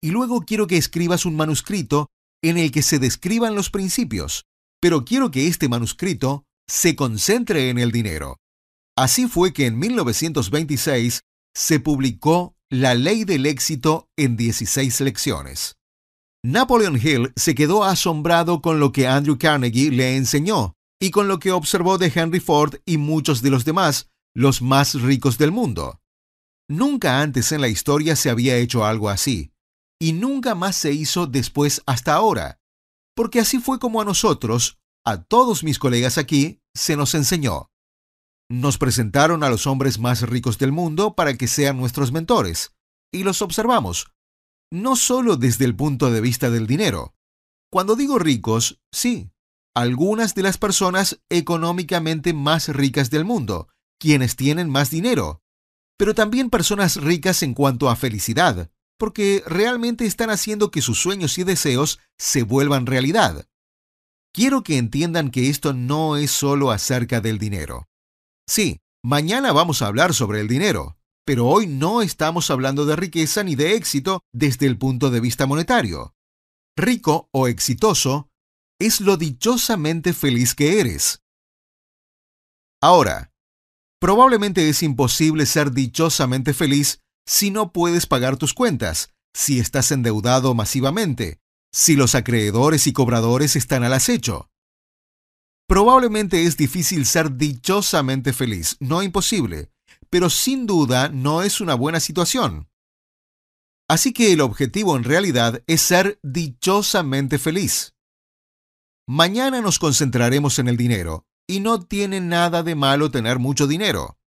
[0.02, 2.10] y luego quiero que escribas un manuscrito
[2.42, 4.49] en el que se describan los principios
[4.80, 8.38] pero quiero que este manuscrito se concentre en el dinero.
[8.96, 11.20] Así fue que en 1926
[11.54, 15.76] se publicó La Ley del Éxito en 16 lecciones.
[16.42, 21.38] Napoleon Hill se quedó asombrado con lo que Andrew Carnegie le enseñó y con lo
[21.38, 26.00] que observó de Henry Ford y muchos de los demás, los más ricos del mundo.
[26.68, 29.50] Nunca antes en la historia se había hecho algo así,
[30.00, 32.59] y nunca más se hizo después hasta ahora
[33.14, 37.70] porque así fue como a nosotros, a todos mis colegas aquí, se nos enseñó.
[38.50, 42.74] Nos presentaron a los hombres más ricos del mundo para que sean nuestros mentores,
[43.12, 44.12] y los observamos,
[44.72, 47.14] no solo desde el punto de vista del dinero.
[47.70, 49.30] Cuando digo ricos, sí,
[49.74, 53.68] algunas de las personas económicamente más ricas del mundo,
[54.00, 55.42] quienes tienen más dinero,
[55.96, 58.70] pero también personas ricas en cuanto a felicidad,
[59.00, 63.46] porque realmente están haciendo que sus sueños y deseos se vuelvan realidad.
[64.32, 67.88] Quiero que entiendan que esto no es solo acerca del dinero.
[68.46, 73.42] Sí, mañana vamos a hablar sobre el dinero, pero hoy no estamos hablando de riqueza
[73.42, 76.14] ni de éxito desde el punto de vista monetario.
[76.76, 78.28] Rico o exitoso
[78.78, 81.22] es lo dichosamente feliz que eres.
[82.82, 83.32] Ahora,
[83.98, 90.52] probablemente es imposible ser dichosamente feliz si no puedes pagar tus cuentas, si estás endeudado
[90.52, 91.38] masivamente,
[91.72, 94.50] si los acreedores y cobradores están al acecho.
[95.68, 99.70] Probablemente es difícil ser dichosamente feliz, no imposible,
[100.10, 102.68] pero sin duda no es una buena situación.
[103.88, 107.94] Así que el objetivo en realidad es ser dichosamente feliz.
[109.06, 114.19] Mañana nos concentraremos en el dinero, y no tiene nada de malo tener mucho dinero.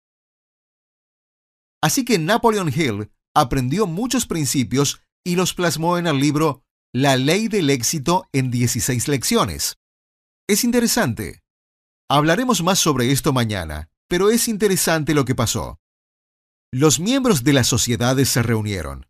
[1.82, 7.48] Así que Napoleon Hill aprendió muchos principios y los plasmó en el libro La ley
[7.48, 9.76] del éxito en 16 lecciones.
[10.48, 11.42] Es interesante.
[12.08, 15.80] Hablaremos más sobre esto mañana, pero es interesante lo que pasó.
[16.70, 19.06] Los miembros de las sociedades se reunieron.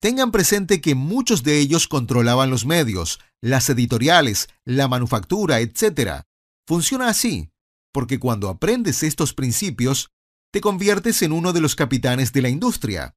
[0.00, 6.22] Tengan presente que muchos de ellos controlaban los medios, las editoriales, la manufactura, etc.
[6.66, 7.50] Funciona así,
[7.92, 10.10] porque cuando aprendes estos principios,
[10.52, 13.14] te conviertes en uno de los capitanes de la industria.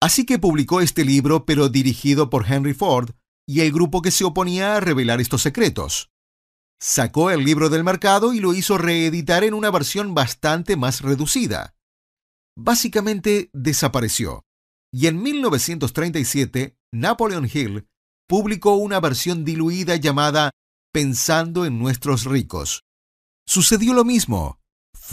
[0.00, 3.10] Así que publicó este libro, pero dirigido por Henry Ford
[3.46, 6.10] y el grupo que se oponía a revelar estos secretos.
[6.80, 11.76] Sacó el libro del mercado y lo hizo reeditar en una versión bastante más reducida.
[12.56, 14.44] Básicamente desapareció.
[14.92, 17.86] Y en 1937, Napoleon Hill
[18.28, 20.50] publicó una versión diluida llamada
[20.92, 22.84] Pensando en nuestros ricos.
[23.46, 24.61] Sucedió lo mismo.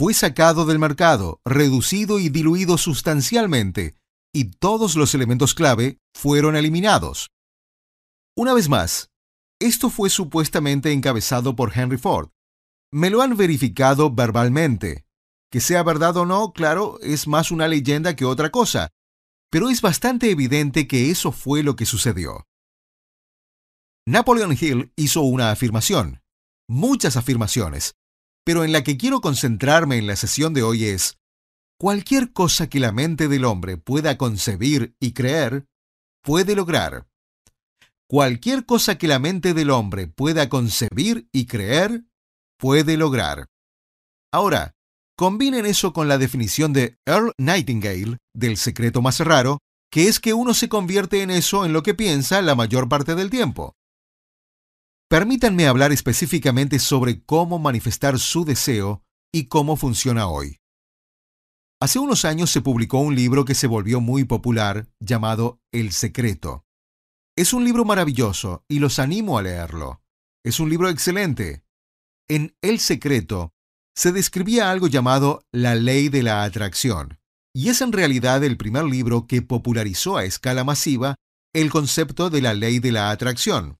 [0.00, 3.96] Fue sacado del mercado, reducido y diluido sustancialmente,
[4.32, 7.28] y todos los elementos clave fueron eliminados.
[8.34, 9.10] Una vez más,
[9.60, 12.30] esto fue supuestamente encabezado por Henry Ford.
[12.90, 15.04] Me lo han verificado verbalmente.
[15.52, 18.88] Que sea verdad o no, claro, es más una leyenda que otra cosa,
[19.50, 22.46] pero es bastante evidente que eso fue lo que sucedió.
[24.06, 26.22] Napoleon Hill hizo una afirmación,
[26.66, 27.96] muchas afirmaciones,
[28.50, 31.20] pero en la que quiero concentrarme en la sesión de hoy es,
[31.78, 35.68] cualquier cosa que la mente del hombre pueda concebir y creer,
[36.20, 37.06] puede lograr.
[38.08, 42.02] Cualquier cosa que la mente del hombre pueda concebir y creer,
[42.58, 43.46] puede lograr.
[44.32, 44.74] Ahora,
[45.16, 49.58] combinen eso con la definición de Earl Nightingale del secreto más raro,
[49.92, 53.14] que es que uno se convierte en eso en lo que piensa la mayor parte
[53.14, 53.76] del tiempo.
[55.10, 59.02] Permítanme hablar específicamente sobre cómo manifestar su deseo
[59.32, 60.58] y cómo funciona hoy.
[61.80, 66.64] Hace unos años se publicó un libro que se volvió muy popular llamado El Secreto.
[67.36, 70.00] Es un libro maravilloso y los animo a leerlo.
[70.44, 71.64] Es un libro excelente.
[72.28, 73.52] En El Secreto
[73.96, 77.18] se describía algo llamado la ley de la atracción,
[77.52, 81.16] y es en realidad el primer libro que popularizó a escala masiva
[81.52, 83.79] el concepto de la ley de la atracción.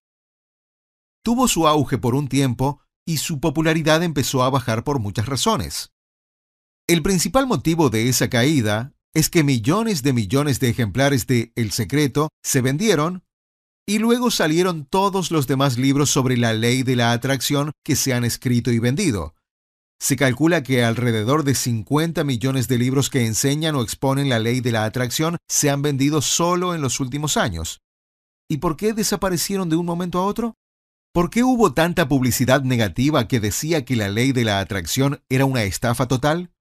[1.23, 5.93] Tuvo su auge por un tiempo y su popularidad empezó a bajar por muchas razones.
[6.89, 11.73] El principal motivo de esa caída es que millones de millones de ejemplares de El
[11.73, 13.25] Secreto se vendieron
[13.87, 18.15] y luego salieron todos los demás libros sobre la ley de la atracción que se
[18.15, 19.35] han escrito y vendido.
[20.01, 24.61] Se calcula que alrededor de 50 millones de libros que enseñan o exponen la ley
[24.61, 27.83] de la atracción se han vendido solo en los últimos años.
[28.49, 30.55] ¿Y por qué desaparecieron de un momento a otro?
[31.13, 35.45] ¿Por qué hubo tanta publicidad negativa que decía que la ley de la atracción era
[35.45, 36.53] una estafa total?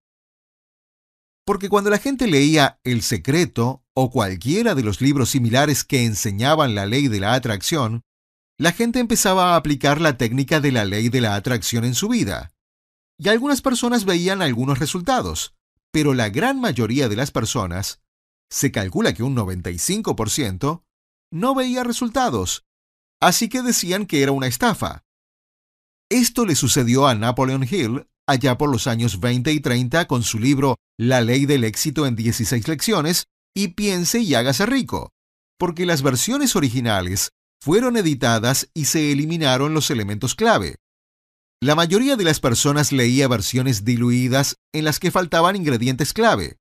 [1.45, 6.73] Porque cuando la gente leía El Secreto o cualquiera de los libros similares que enseñaban
[6.73, 8.01] la ley de la atracción,
[8.57, 12.09] la gente empezaba a aplicar la técnica de la ley de la atracción en su
[12.09, 12.51] vida.
[13.19, 15.53] Y algunas personas veían algunos resultados,
[15.91, 18.01] pero la gran mayoría de las personas,
[18.49, 20.83] se calcula que un 95%,
[21.31, 22.65] no veía resultados,
[23.21, 25.03] así que decían que era una estafa.
[26.09, 30.39] Esto le sucedió a Napoleon Hill allá por los años 20 y 30 con su
[30.39, 35.11] libro La ley del éxito en 16 lecciones y Piense y hágase rico,
[35.57, 40.75] porque las versiones originales fueron editadas y se eliminaron los elementos clave.
[41.61, 46.57] La mayoría de las personas leía versiones diluidas en las que faltaban ingredientes clave.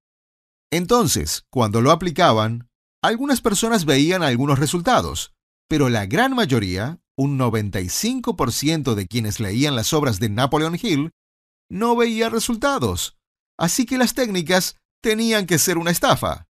[0.72, 2.68] Entonces, cuando lo aplicaban,
[3.00, 5.32] algunas personas veían algunos resultados,
[5.68, 11.12] pero la gran mayoría, un 95% de quienes leían las obras de Napoleon Hill,
[11.68, 13.18] no veía resultados,
[13.58, 16.46] así que las técnicas tenían que ser una estafa.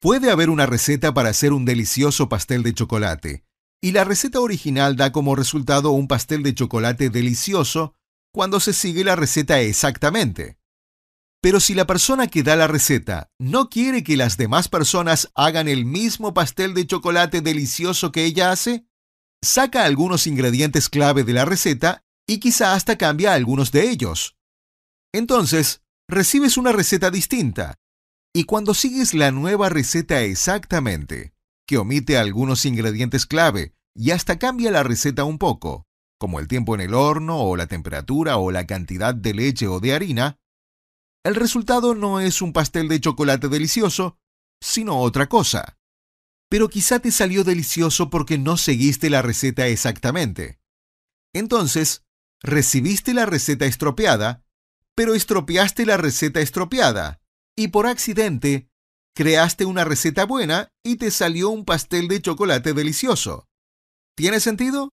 [0.00, 3.44] Puede haber una receta para hacer un delicioso pastel de chocolate,
[3.80, 7.94] y la receta original da como resultado un pastel de chocolate delicioso
[8.32, 10.57] cuando se sigue la receta exactamente.
[11.40, 15.68] Pero si la persona que da la receta no quiere que las demás personas hagan
[15.68, 18.86] el mismo pastel de chocolate delicioso que ella hace,
[19.42, 24.36] saca algunos ingredientes clave de la receta y quizá hasta cambia algunos de ellos.
[25.12, 27.78] Entonces, recibes una receta distinta,
[28.34, 31.32] y cuando sigues la nueva receta exactamente,
[31.66, 35.86] que omite algunos ingredientes clave y hasta cambia la receta un poco,
[36.18, 39.80] como el tiempo en el horno o la temperatura o la cantidad de leche o
[39.80, 40.38] de harina,
[41.28, 44.18] el resultado no es un pastel de chocolate delicioso,
[44.62, 45.76] sino otra cosa.
[46.48, 50.58] Pero quizá te salió delicioso porque no seguiste la receta exactamente.
[51.34, 52.06] Entonces,
[52.40, 54.42] recibiste la receta estropeada,
[54.94, 57.20] pero estropeaste la receta estropeada,
[57.54, 58.70] y por accidente,
[59.14, 63.46] creaste una receta buena y te salió un pastel de chocolate delicioso.
[64.16, 64.94] ¿Tiene sentido?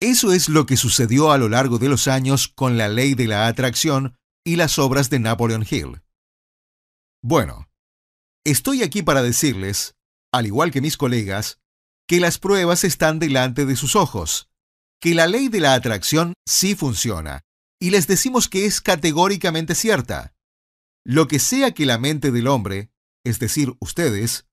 [0.00, 3.26] Eso es lo que sucedió a lo largo de los años con la ley de
[3.26, 6.02] la atracción y las obras de Napoleon Hill.
[7.22, 7.68] Bueno,
[8.44, 9.94] estoy aquí para decirles,
[10.32, 11.58] al igual que mis colegas,
[12.08, 14.50] que las pruebas están delante de sus ojos
[15.00, 17.40] que la ley de la atracción sí funciona,
[17.80, 20.34] y les decimos que es categóricamente cierta.
[21.04, 22.90] Lo que sea que la mente del hombre,
[23.24, 24.46] es decir, ustedes,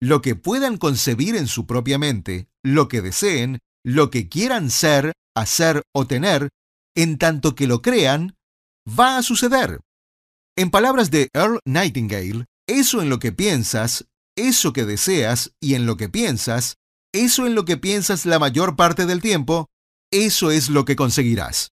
[0.00, 5.12] lo que puedan concebir en su propia mente, lo que deseen, lo que quieran ser,
[5.36, 6.48] hacer o tener,
[6.96, 8.34] en tanto que lo crean,
[8.86, 9.80] va a suceder.
[10.56, 14.06] En palabras de Earl Nightingale, eso en lo que piensas,
[14.36, 16.76] eso que deseas y en lo que piensas,
[17.12, 19.68] eso en lo que piensas la mayor parte del tiempo,
[20.12, 21.72] eso es lo que conseguirás.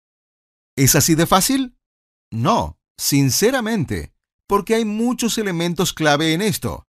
[0.77, 1.77] ¿Es así de fácil?
[2.31, 4.15] No, sinceramente,
[4.49, 6.87] porque hay muchos elementos clave en esto.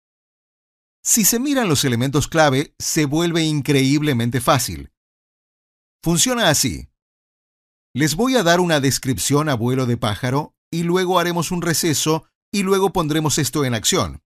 [1.03, 4.91] Si se miran los elementos clave, se vuelve increíblemente fácil.
[6.03, 6.90] Funciona así.
[7.93, 12.25] Les voy a dar una descripción a vuelo de pájaro y luego haremos un receso
[12.53, 14.23] y luego pondremos esto en acción.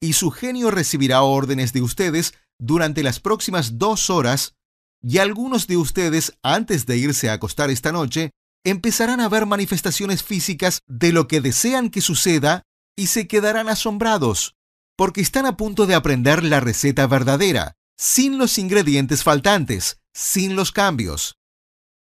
[0.00, 4.54] Y su genio recibirá órdenes de ustedes durante las próximas dos horas
[5.02, 8.30] y algunos de ustedes, antes de irse a acostar esta noche,
[8.64, 12.62] empezarán a ver manifestaciones físicas de lo que desean que suceda
[12.96, 14.54] y se quedarán asombrados,
[14.96, 20.70] porque están a punto de aprender la receta verdadera, sin los ingredientes faltantes, sin los
[20.70, 21.37] cambios.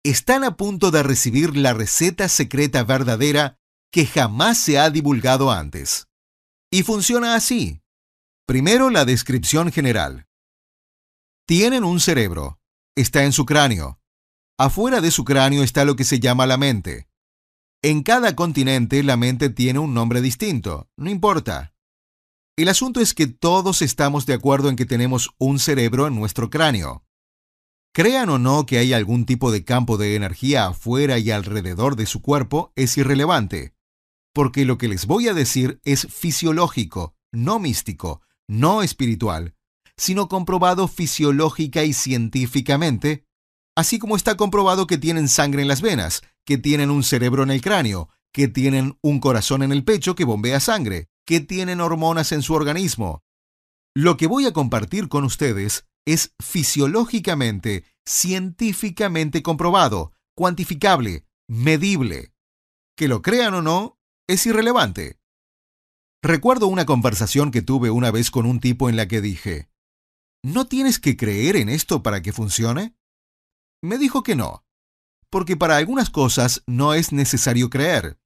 [0.05, 3.57] Están a punto de recibir la receta secreta verdadera
[3.91, 6.09] que jamás se ha divulgado antes.
[6.71, 7.81] Y funciona así.
[8.45, 10.27] Primero la descripción general.
[11.47, 12.59] Tienen un cerebro.
[12.95, 13.99] Está en su cráneo.
[14.59, 17.09] Afuera de su cráneo está lo que se llama la mente.
[17.81, 21.73] En cada continente la mente tiene un nombre distinto, no importa.
[22.55, 26.51] El asunto es que todos estamos de acuerdo en que tenemos un cerebro en nuestro
[26.51, 27.03] cráneo.
[27.95, 32.05] Crean o no que hay algún tipo de campo de energía afuera y alrededor de
[32.05, 33.73] su cuerpo es irrelevante,
[34.33, 38.19] porque lo que les voy a decir es fisiológico, no místico,
[38.49, 39.55] no espiritual,
[39.95, 43.23] sino comprobado fisiológica y científicamente
[43.77, 47.51] así como está comprobado que tienen sangre en las venas, que tienen un cerebro en
[47.51, 52.33] el cráneo, que tienen un corazón en el pecho que bombea sangre, que tienen hormonas
[52.33, 53.23] en su organismo.
[53.93, 62.33] Lo que voy a compartir con ustedes es fisiológicamente, científicamente comprobado, cuantificable, medible.
[62.95, 65.19] Que lo crean o no, es irrelevante.
[66.21, 69.69] Recuerdo una conversación que tuve una vez con un tipo en la que dije,
[70.45, 72.95] ¿No tienes que creer en esto para que funcione?
[73.81, 74.63] Me dijo que no,
[75.31, 78.19] porque para algunas cosas no es necesario creer.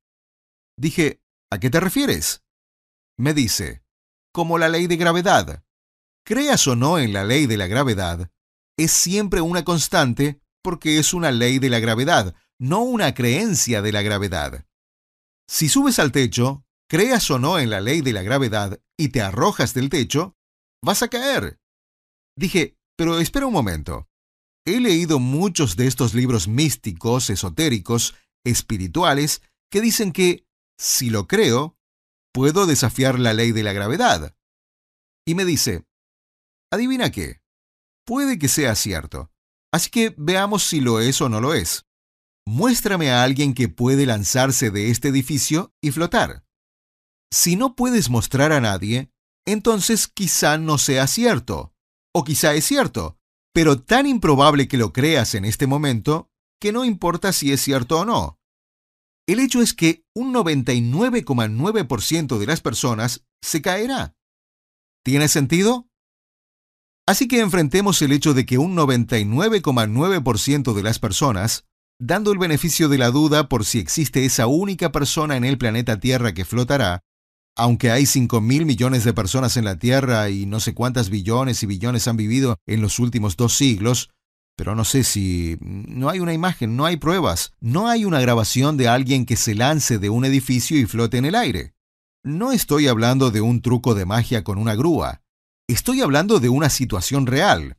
[0.78, 2.44] Dije, ¿a qué te refieres?
[3.18, 3.86] Me dice,
[4.34, 5.64] como la ley de gravedad.
[6.30, 8.30] Creas o no en la ley de la gravedad,
[8.78, 13.92] es siempre una constante porque es una ley de la gravedad, no una creencia de
[13.92, 14.68] la gravedad.
[15.50, 19.24] Si subes al techo, creas o no en la ley de la gravedad y te
[19.24, 20.36] arrojas del techo,
[20.84, 21.60] vas a caer.
[22.38, 24.08] Dije, pero espera un momento.
[24.68, 28.14] He leído muchos de estos libros místicos, esotéricos,
[28.46, 30.46] espirituales, que dicen que,
[30.78, 31.76] si lo creo,
[32.32, 34.36] puedo desafiar la ley de la gravedad.
[35.26, 35.89] Y me dice,
[36.72, 37.42] adivina qué,
[38.06, 39.32] puede que sea cierto,
[39.72, 41.86] así que veamos si lo es o no lo es.
[42.46, 46.44] Muéstrame a alguien que puede lanzarse de este edificio y flotar.
[47.32, 49.12] Si no puedes mostrar a nadie,
[49.46, 51.74] entonces quizá no sea cierto,
[52.14, 53.20] o quizá es cierto,
[53.54, 58.00] pero tan improbable que lo creas en este momento que no importa si es cierto
[58.00, 58.40] o no.
[59.28, 64.16] El hecho es que un 99,9% de las personas se caerá.
[65.04, 65.89] ¿Tiene sentido?
[67.10, 71.66] Así que enfrentemos el hecho de que un 99,9% de las personas,
[71.98, 76.00] dando el beneficio de la duda por si existe esa única persona en el planeta
[76.00, 77.00] Tierra que flotará,
[77.58, 81.64] aunque hay 5 mil millones de personas en la Tierra y no sé cuántas billones
[81.64, 84.12] y billones han vivido en los últimos dos siglos,
[84.56, 88.78] pero no sé si no hay una imagen, no hay pruebas, no hay una grabación
[88.78, 91.74] de alguien que se lance de un edificio y flote en el aire.
[92.24, 95.24] No estoy hablando de un truco de magia con una grúa,
[95.74, 97.78] estoy hablando de una situación real.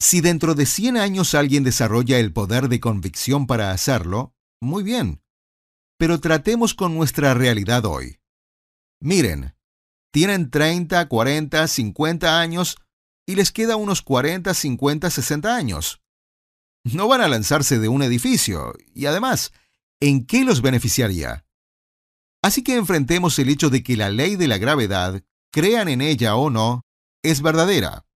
[0.00, 5.22] Si dentro de 100 años alguien desarrolla el poder de convicción para hacerlo, muy bien.
[5.98, 8.18] Pero tratemos con nuestra realidad hoy.
[9.00, 9.54] Miren,
[10.12, 12.76] tienen 30, 40, 50 años
[13.26, 16.00] y les queda unos 40, 50, 60 años.
[16.84, 19.52] No van a lanzarse de un edificio y además,
[20.00, 21.44] ¿en qué los beneficiaría?
[22.42, 26.36] Así que enfrentemos el hecho de que la ley de la gravedad, crean en ella
[26.36, 26.85] o no,
[27.30, 28.06] es verdadera.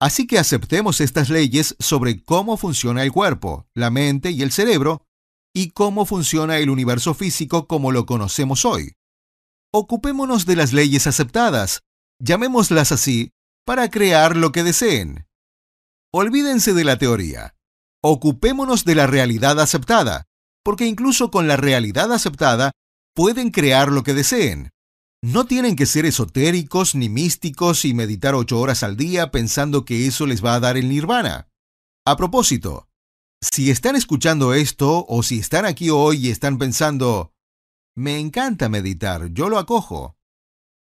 [0.00, 5.04] Así que aceptemos estas leyes sobre cómo funciona el cuerpo, la mente y el cerebro,
[5.52, 8.92] y cómo funciona el universo físico como lo conocemos hoy.
[9.72, 11.82] Ocupémonos de las leyes aceptadas,
[12.20, 13.32] llamémoslas así,
[13.66, 15.26] para crear lo que deseen.
[16.12, 17.54] Olvídense de la teoría.
[18.02, 20.26] Ocupémonos de la realidad aceptada,
[20.64, 22.70] porque incluso con la realidad aceptada
[23.14, 24.70] pueden crear lo que deseen.
[25.22, 30.06] No tienen que ser esotéricos ni místicos y meditar ocho horas al día pensando que
[30.06, 31.48] eso les va a dar el nirvana.
[32.06, 32.88] A propósito,
[33.42, 37.34] si están escuchando esto o si están aquí hoy y están pensando,
[37.96, 40.16] me encanta meditar, yo lo acojo.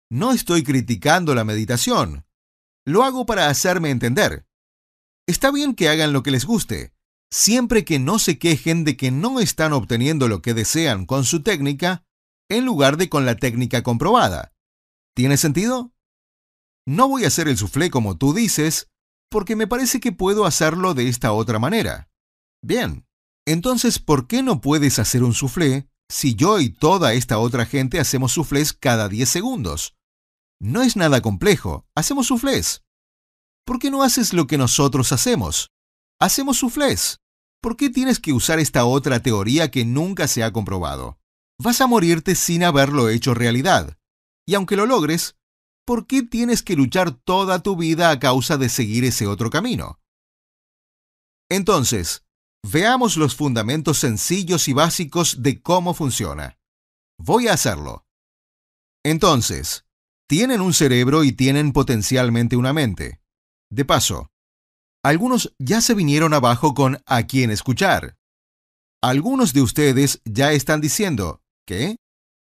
[0.10, 2.26] No estoy criticando la meditación.
[2.86, 4.48] Lo hago para hacerme entender.
[5.28, 6.94] Está bien que hagan lo que les guste,
[7.30, 11.44] siempre que no se quejen de que no están obteniendo lo que desean con su
[11.44, 12.06] técnica
[12.58, 14.54] en lugar de con la técnica comprobada.
[15.16, 15.94] ¿Tiene sentido?
[16.86, 18.90] No voy a hacer el soufflé como tú dices,
[19.30, 22.10] porque me parece que puedo hacerlo de esta otra manera.
[22.62, 23.06] Bien,
[23.46, 28.00] entonces, ¿por qué no puedes hacer un soufflé si yo y toda esta otra gente
[28.00, 29.96] hacemos soufflés cada 10 segundos?
[30.62, 32.84] No es nada complejo, hacemos soufflés.
[33.66, 35.72] ¿Por qué no haces lo que nosotros hacemos?
[36.20, 37.20] Hacemos soufflés.
[37.62, 41.18] ¿Por qué tienes que usar esta otra teoría que nunca se ha comprobado?
[41.64, 43.98] Vas a morirte sin haberlo hecho realidad.
[44.46, 45.38] Y aunque lo logres,
[45.86, 50.00] ¿por qué tienes que luchar toda tu vida a causa de seguir ese otro camino?
[51.50, 52.24] Entonces,
[52.70, 56.60] veamos los fundamentos sencillos y básicos de cómo funciona.
[57.18, 58.06] Voy a hacerlo.
[59.06, 59.86] Entonces,
[60.28, 63.22] tienen un cerebro y tienen potencialmente una mente.
[63.70, 64.32] De paso,
[65.04, 68.18] algunos ya se vinieron abajo con a quién escuchar.
[69.02, 71.98] Algunos de ustedes ya están diciendo, que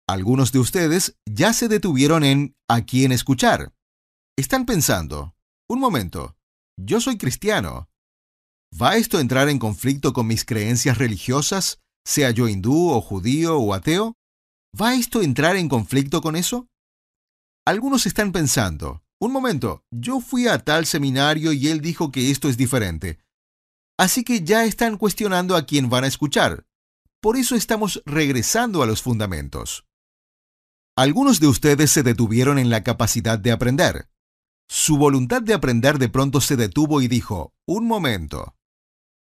[0.08, 3.72] algunos de ustedes ya se detuvieron en a quién escuchar.
[4.36, 5.34] Están pensando,
[5.68, 6.36] un momento,
[6.76, 7.88] yo soy cristiano.
[8.80, 13.58] ¿Va esto a entrar en conflicto con mis creencias religiosas, sea yo hindú o judío
[13.58, 14.14] o ateo?
[14.80, 16.68] ¿Va esto a entrar en conflicto con eso?
[17.66, 22.48] Algunos están pensando, un momento, yo fui a tal seminario y él dijo que esto
[22.48, 23.18] es diferente.
[23.98, 26.64] Así que ya están cuestionando a quién van a escuchar.
[27.20, 29.84] Por eso estamos regresando a los fundamentos.
[30.96, 34.08] Algunos de ustedes se detuvieron en la capacidad de aprender.
[34.68, 38.56] Su voluntad de aprender de pronto se detuvo y dijo, un momento.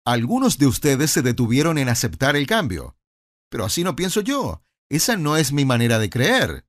[0.04, 2.96] Algunos de ustedes se detuvieron en aceptar el cambio.
[3.50, 4.62] Pero así no pienso yo.
[4.88, 6.66] Esa no es mi manera de creer.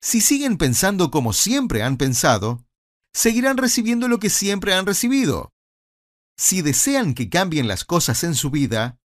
[0.00, 2.64] Si siguen pensando como siempre han pensado,
[3.12, 5.52] seguirán recibiendo lo que siempre han recibido.
[6.36, 8.98] Si desean que cambien las cosas en su vida,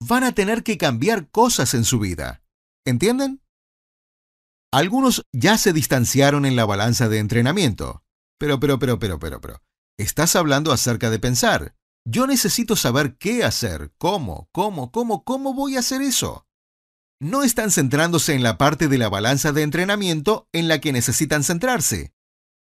[0.00, 2.42] van a tener que cambiar cosas en su vida.
[2.84, 3.42] ¿Entienden?
[4.72, 8.02] Algunos ya se distanciaron en la balanza de entrenamiento.
[8.38, 9.62] Pero, pero, pero, pero, pero, pero.
[9.98, 11.76] Estás hablando acerca de pensar.
[12.04, 16.46] Yo necesito saber qué hacer, cómo, cómo, cómo, cómo voy a hacer eso.
[17.20, 21.44] No están centrándose en la parte de la balanza de entrenamiento en la que necesitan
[21.44, 22.12] centrarse,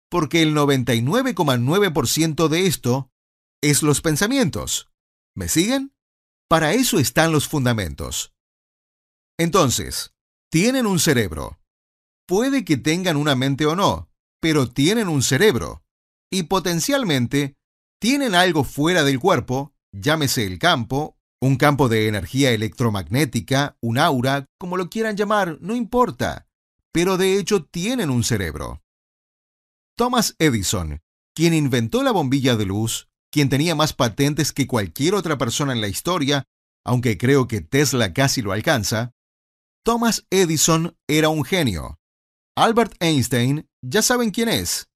[0.09, 3.11] porque el 99,9% de esto
[3.61, 4.89] es los pensamientos.
[5.35, 5.93] ¿Me siguen?
[6.53, 8.31] Para eso están los fundamentos.
[9.39, 10.13] Entonces,
[10.51, 11.59] tienen un cerebro.
[12.27, 15.83] Puede que tengan una mente o no, pero tienen un cerebro.
[16.31, 17.55] Y potencialmente,
[17.99, 24.45] tienen algo fuera del cuerpo, llámese el campo, un campo de energía electromagnética, un aura,
[24.59, 26.47] como lo quieran llamar, no importa.
[26.91, 28.83] Pero de hecho tienen un cerebro.
[29.97, 31.01] Thomas Edison,
[31.33, 35.81] quien inventó la bombilla de luz, quien tenía más patentes que cualquier otra persona en
[35.81, 36.43] la historia,
[36.85, 39.11] aunque creo que Tesla casi lo alcanza,
[39.83, 41.99] Thomas Edison era un genio.
[42.55, 44.87] Albert Einstein, ya saben quién es.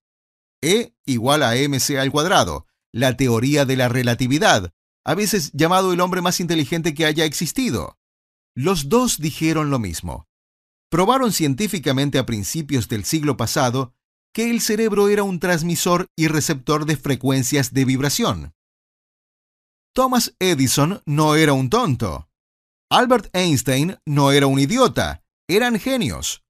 [0.62, 4.70] E igual a mc al cuadrado, la teoría de la relatividad,
[5.04, 7.98] a veces llamado el hombre más inteligente que haya existido.
[8.54, 10.28] Los dos dijeron lo mismo.
[10.90, 13.94] Probaron científicamente a principios del siglo pasado
[14.32, 18.52] que el cerebro era un transmisor y receptor de frecuencias de vibración.
[19.94, 22.28] Thomas Edison no era un tonto.
[22.90, 26.42] Albert Einstein no era un idiota, eran genios.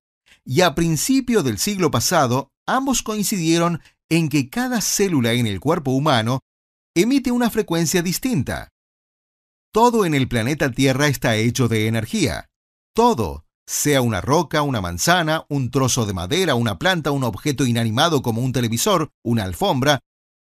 [0.44, 5.90] Y a principio del siglo pasado, ambos coincidieron en que cada célula en el cuerpo
[5.92, 6.40] humano
[6.94, 8.68] emite una frecuencia distinta.
[9.72, 12.46] Todo en el planeta Tierra está hecho de energía.
[12.94, 18.22] Todo, sea una roca, una manzana, un trozo de madera, una planta, un objeto inanimado
[18.22, 20.00] como un televisor, una alfombra,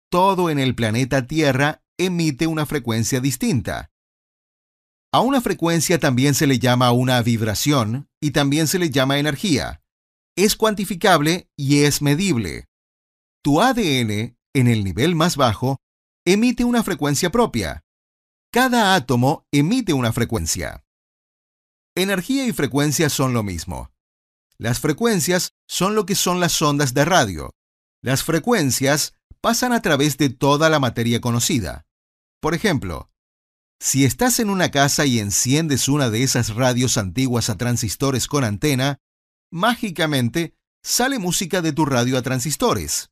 [0.09, 3.91] todo en el planeta Tierra emite una frecuencia distinta.
[5.13, 9.83] A una frecuencia también se le llama una vibración y también se le llama energía.
[10.35, 12.69] Es cuantificable y es medible.
[13.43, 15.77] Tu ADN, en el nivel más bajo,
[16.25, 17.83] emite una frecuencia propia.
[18.51, 20.83] Cada átomo emite una frecuencia.
[21.95, 23.91] Energía y frecuencia son lo mismo.
[24.57, 27.53] Las frecuencias son lo que son las ondas de radio.
[28.01, 31.85] Las frecuencias pasan a través de toda la materia conocida.
[32.39, 33.11] Por ejemplo,
[33.81, 38.45] si estás en una casa y enciendes una de esas radios antiguas a transistores con
[38.45, 38.99] antena,
[39.51, 43.09] mágicamente sale música de tu radio a transistores.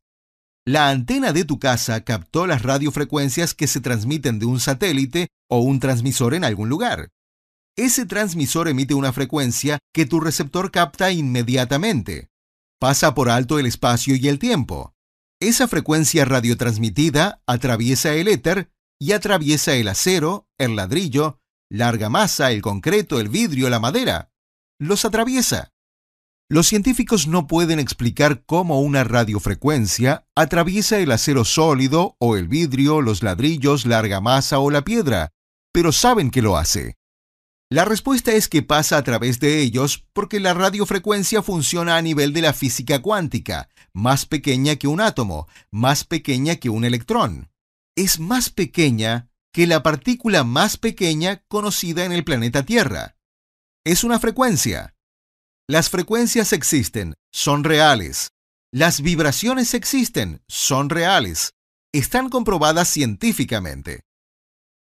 [0.63, 5.59] La antena de tu casa captó las radiofrecuencias que se transmiten de un satélite o
[5.59, 7.11] un transmisor en algún lugar.
[7.79, 12.27] Ese transmisor emite una frecuencia que tu receptor capta inmediatamente.
[12.77, 14.93] Pasa por alto el espacio y el tiempo.
[15.39, 18.69] Esa frecuencia radiotransmitida atraviesa el éter
[18.99, 24.29] y atraviesa el acero, el ladrillo, la argamasa, el concreto, el vidrio, la madera.
[24.77, 25.71] Los atraviesa.
[26.49, 32.99] Los científicos no pueden explicar cómo una radiofrecuencia atraviesa el acero sólido o el vidrio,
[32.99, 35.31] los ladrillos, la argamasa o la piedra,
[35.71, 36.98] pero saben que lo hace.
[37.71, 42.33] La respuesta es que pasa a través de ellos porque la radiofrecuencia funciona a nivel
[42.33, 47.51] de la física cuántica, más pequeña que un átomo, más pequeña que un electrón.
[47.95, 53.17] Es más pequeña que la partícula más pequeña conocida en el planeta Tierra.
[53.85, 54.95] Es una frecuencia.
[55.67, 58.29] Las frecuencias existen, son reales.
[58.71, 61.51] Las vibraciones existen, son reales.
[61.93, 64.01] Están comprobadas científicamente.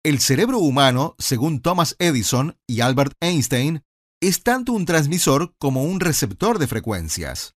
[0.04, 3.84] El cerebro humano, según Thomas Edison y Albert Einstein,
[4.20, 7.54] es tanto un transmisor como un receptor de frecuencias.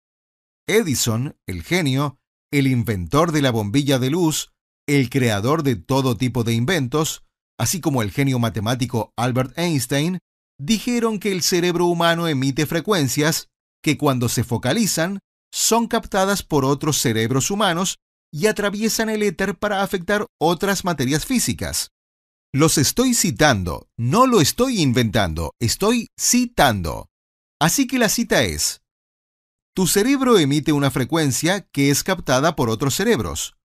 [0.67, 2.19] Edison, el genio,
[2.51, 4.51] el inventor de la bombilla de luz,
[4.87, 7.23] el creador de todo tipo de inventos,
[7.57, 10.19] así como el genio matemático Albert Einstein,
[10.59, 13.49] dijeron que el cerebro humano emite frecuencias
[13.81, 15.17] que cuando se focalizan
[15.51, 17.97] son captadas por otros cerebros humanos
[18.31, 21.94] y atraviesan el éter para afectar otras materias físicas.
[22.55, 27.09] Los estoy citando, no lo estoy inventando, estoy citando.
[27.59, 28.81] Así que la cita es,
[29.75, 33.57] tu cerebro emite una frecuencia que es captada por otros cerebros.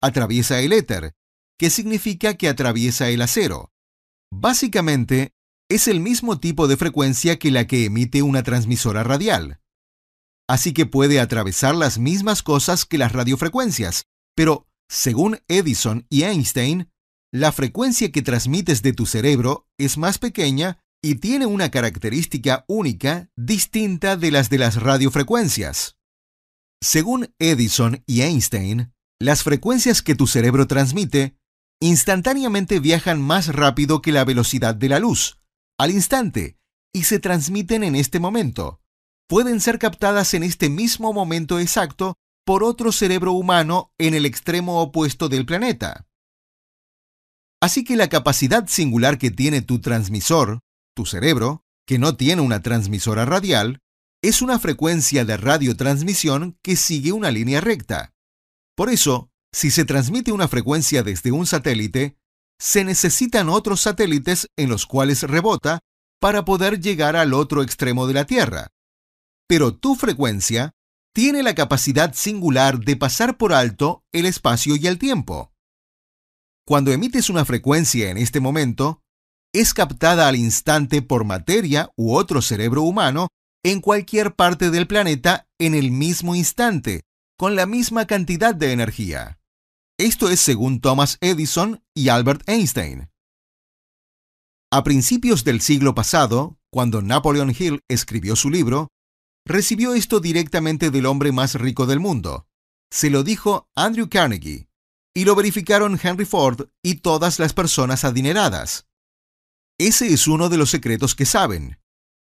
[0.00, 1.14] Atraviesa el éter,
[1.58, 3.72] que significa que atraviesa el acero.
[4.32, 5.32] Básicamente,
[5.68, 9.58] es el mismo tipo de frecuencia que la que emite una transmisora radial.
[10.48, 14.04] Así que puede atravesar las mismas cosas que las radiofrecuencias,
[14.36, 16.88] pero, según Edison y Einstein,
[17.32, 23.30] la frecuencia que transmites de tu cerebro es más pequeña y tiene una característica única
[23.36, 25.96] distinta de las de las radiofrecuencias.
[26.80, 31.36] Según Edison y Einstein, las frecuencias que tu cerebro transmite
[31.80, 35.38] instantáneamente viajan más rápido que la velocidad de la luz,
[35.78, 36.58] al instante,
[36.92, 38.80] y se transmiten en este momento.
[39.28, 44.80] Pueden ser captadas en este mismo momento exacto por otro cerebro humano en el extremo
[44.80, 46.07] opuesto del planeta.
[47.60, 50.60] Así que la capacidad singular que tiene tu transmisor,
[50.94, 53.80] tu cerebro, que no tiene una transmisora radial,
[54.22, 58.12] es una frecuencia de radiotransmisión que sigue una línea recta.
[58.76, 62.16] Por eso, si se transmite una frecuencia desde un satélite,
[62.60, 65.80] se necesitan otros satélites en los cuales rebota
[66.20, 68.68] para poder llegar al otro extremo de la Tierra.
[69.46, 70.74] Pero tu frecuencia
[71.14, 75.52] tiene la capacidad singular de pasar por alto el espacio y el tiempo.
[76.68, 79.00] Cuando emites una frecuencia en este momento,
[79.54, 83.28] es captada al instante por materia u otro cerebro humano
[83.64, 87.04] en cualquier parte del planeta en el mismo instante,
[87.38, 89.40] con la misma cantidad de energía.
[89.98, 93.08] Esto es según Thomas Edison y Albert Einstein.
[94.70, 98.88] A principios del siglo pasado, cuando Napoleon Hill escribió su libro,
[99.46, 102.46] recibió esto directamente del hombre más rico del mundo.
[102.92, 104.67] Se lo dijo Andrew Carnegie,
[105.18, 108.86] y lo verificaron Henry Ford y todas las personas adineradas.
[109.76, 111.80] Ese es uno de los secretos que saben.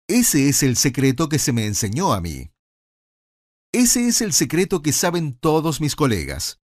[0.09, 2.49] Ese es el secreto que se me enseñó a mí.
[3.71, 6.57] Ese es el secreto que saben todos mis colegas.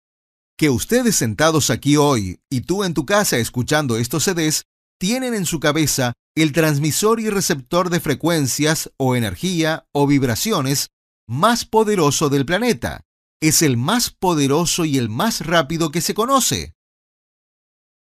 [0.57, 5.45] Que ustedes sentados aquí hoy y tú en tu casa escuchando estos CDs tienen en
[5.45, 10.91] su cabeza el transmisor y receptor de frecuencias o energía o vibraciones
[11.28, 13.01] más poderoso del planeta
[13.41, 16.73] es el más poderoso y el más rápido que se conoce.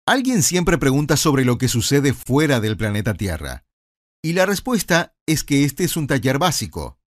[0.05, 3.63] Alguien siempre pregunta sobre lo que sucede fuera del planeta Tierra.
[4.23, 6.97] Y la respuesta es que este es un taller básico.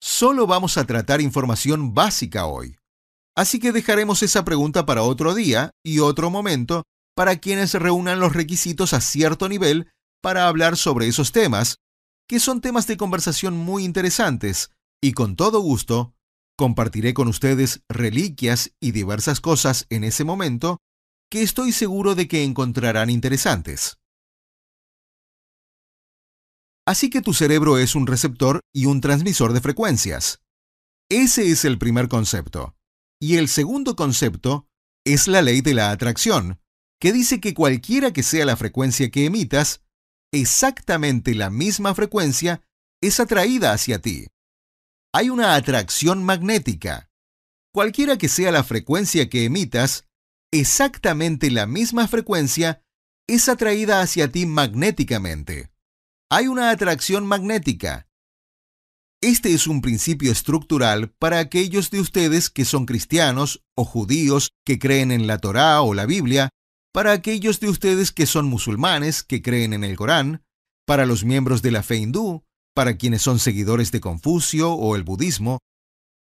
[0.00, 2.76] Solo vamos a tratar información básica hoy.
[3.36, 6.84] Así que dejaremos esa pregunta para otro día y otro momento
[7.14, 9.90] para quienes reúnan los requisitos a cierto nivel
[10.22, 11.76] para hablar sobre esos temas,
[12.26, 14.70] que son temas de conversación muy interesantes,
[15.02, 16.14] y con todo gusto
[16.60, 20.76] Compartiré con ustedes reliquias y diversas cosas en ese momento
[21.30, 23.96] que estoy seguro de que encontrarán interesantes.
[26.86, 30.42] Así que tu cerebro es un receptor y un transmisor de frecuencias.
[31.10, 32.76] Ese es el primer concepto.
[33.18, 34.68] Y el segundo concepto
[35.06, 36.60] es la ley de la atracción,
[37.00, 39.80] que dice que cualquiera que sea la frecuencia que emitas,
[40.30, 42.60] exactamente la misma frecuencia
[43.00, 44.26] es atraída hacia ti.
[45.12, 47.10] Hay una atracción magnética.
[47.72, 50.04] Cualquiera que sea la frecuencia que emitas,
[50.52, 52.82] exactamente la misma frecuencia
[53.28, 55.70] es atraída hacia ti magnéticamente.
[56.30, 58.08] Hay una atracción magnética.
[59.20, 64.78] Este es un principio estructural para aquellos de ustedes que son cristianos o judíos que
[64.78, 66.48] creen en la Torá o la Biblia,
[66.92, 70.42] para aquellos de ustedes que son musulmanes que creen en el Corán,
[70.86, 72.44] para los miembros de la fe hindú,
[72.74, 75.58] para quienes son seguidores de Confucio o el budismo,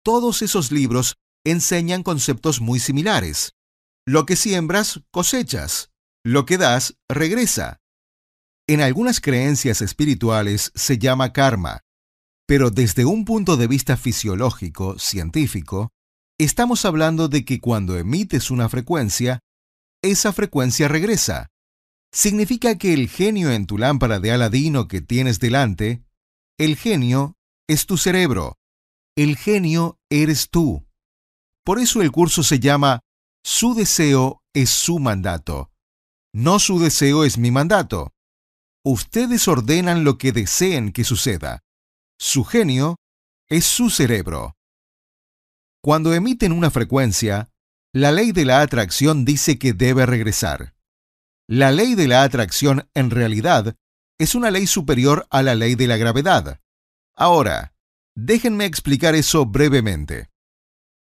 [0.04, 3.52] todos esos libros enseñan conceptos muy similares.
[4.06, 5.90] Lo que siembras, cosechas.
[6.24, 7.78] Lo que das, regresa.
[8.66, 11.80] En algunas creencias espirituales se llama karma,
[12.46, 15.90] pero desde un punto de vista fisiológico, científico,
[16.38, 19.40] estamos hablando de que cuando emites una frecuencia,
[20.02, 21.48] esa frecuencia regresa.
[22.12, 26.02] Significa que el genio en tu lámpara de Aladino que tienes delante,
[26.58, 27.36] el genio
[27.68, 28.56] es tu cerebro.
[29.16, 30.84] El genio eres tú.
[31.64, 33.00] Por eso el curso se llama
[33.44, 35.70] Su deseo es su mandato.
[36.34, 38.12] No su deseo es mi mandato.
[38.84, 41.60] Ustedes ordenan lo que deseen que suceda.
[42.18, 42.96] Su genio
[43.48, 44.56] es su cerebro.
[45.80, 47.50] Cuando emiten una frecuencia,
[47.94, 50.74] la ley de la atracción dice que debe regresar.
[51.46, 53.76] La ley de la atracción, en realidad,
[54.18, 56.60] es una ley superior a la ley de la gravedad.
[57.16, 57.74] Ahora,
[58.16, 60.28] déjenme explicar eso brevemente.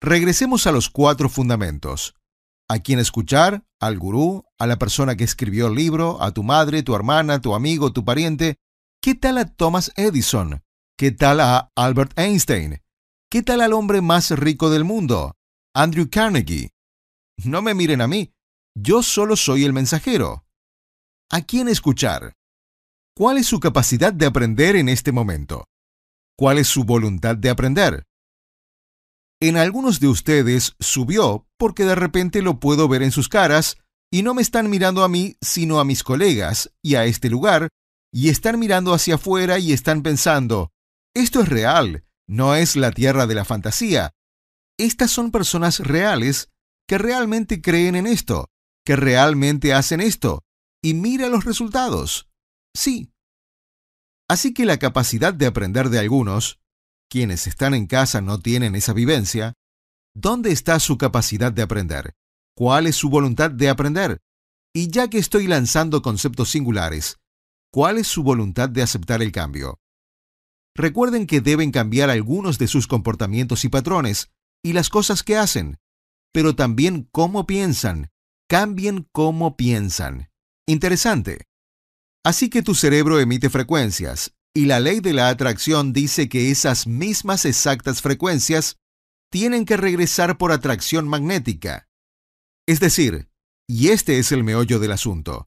[0.01, 2.14] Regresemos a los cuatro fundamentos.
[2.68, 3.64] ¿A quién escuchar?
[3.80, 4.44] ¿Al gurú?
[4.59, 6.22] ¿A la persona que escribió el libro?
[6.22, 8.57] ¿A tu madre, tu hermana, tu amigo, tu pariente?
[9.01, 10.62] ¿Qué tal a Thomas Edison?
[10.96, 12.82] ¿Qué tal a Albert Einstein?
[13.30, 15.36] ¿Qué tal al hombre más rico del mundo?
[15.74, 16.72] Andrew Carnegie.
[17.44, 18.32] No me miren a mí,
[18.74, 20.44] yo solo soy el mensajero.
[21.30, 22.38] ¿A quién escuchar?
[23.18, 25.64] ¿Cuál es su capacidad de aprender en este momento?
[26.36, 28.04] ¿Cuál es su voluntad de aprender?
[29.40, 33.76] En algunos de ustedes subió porque de repente lo puedo ver en sus caras
[34.08, 37.70] y no me están mirando a mí, sino a mis colegas y a este lugar,
[38.12, 40.70] y están mirando hacia afuera y están pensando,
[41.12, 44.12] esto es real, no es la tierra de la fantasía,
[44.78, 46.50] estas son personas reales
[46.86, 48.46] que realmente creen en esto,
[48.86, 50.44] que realmente hacen esto,
[50.80, 52.28] y mira los resultados.
[52.74, 53.12] Sí.
[54.28, 56.60] Así que la capacidad de aprender de algunos,
[57.08, 59.54] quienes están en casa no tienen esa vivencia,
[60.14, 62.14] ¿dónde está su capacidad de aprender?
[62.54, 64.20] ¿Cuál es su voluntad de aprender?
[64.74, 67.18] Y ya que estoy lanzando conceptos singulares,
[67.72, 69.80] ¿cuál es su voluntad de aceptar el cambio?
[70.74, 74.30] Recuerden que deben cambiar algunos de sus comportamientos y patrones,
[74.62, 75.78] y las cosas que hacen,
[76.32, 78.10] pero también cómo piensan.
[78.48, 80.30] Cambien cómo piensan.
[80.66, 81.47] Interesante.
[82.24, 86.86] Así que tu cerebro emite frecuencias, y la ley de la atracción dice que esas
[86.86, 88.76] mismas exactas frecuencias
[89.30, 91.88] tienen que regresar por atracción magnética.
[92.66, 93.28] Es decir,
[93.68, 95.46] y este es el meollo del asunto,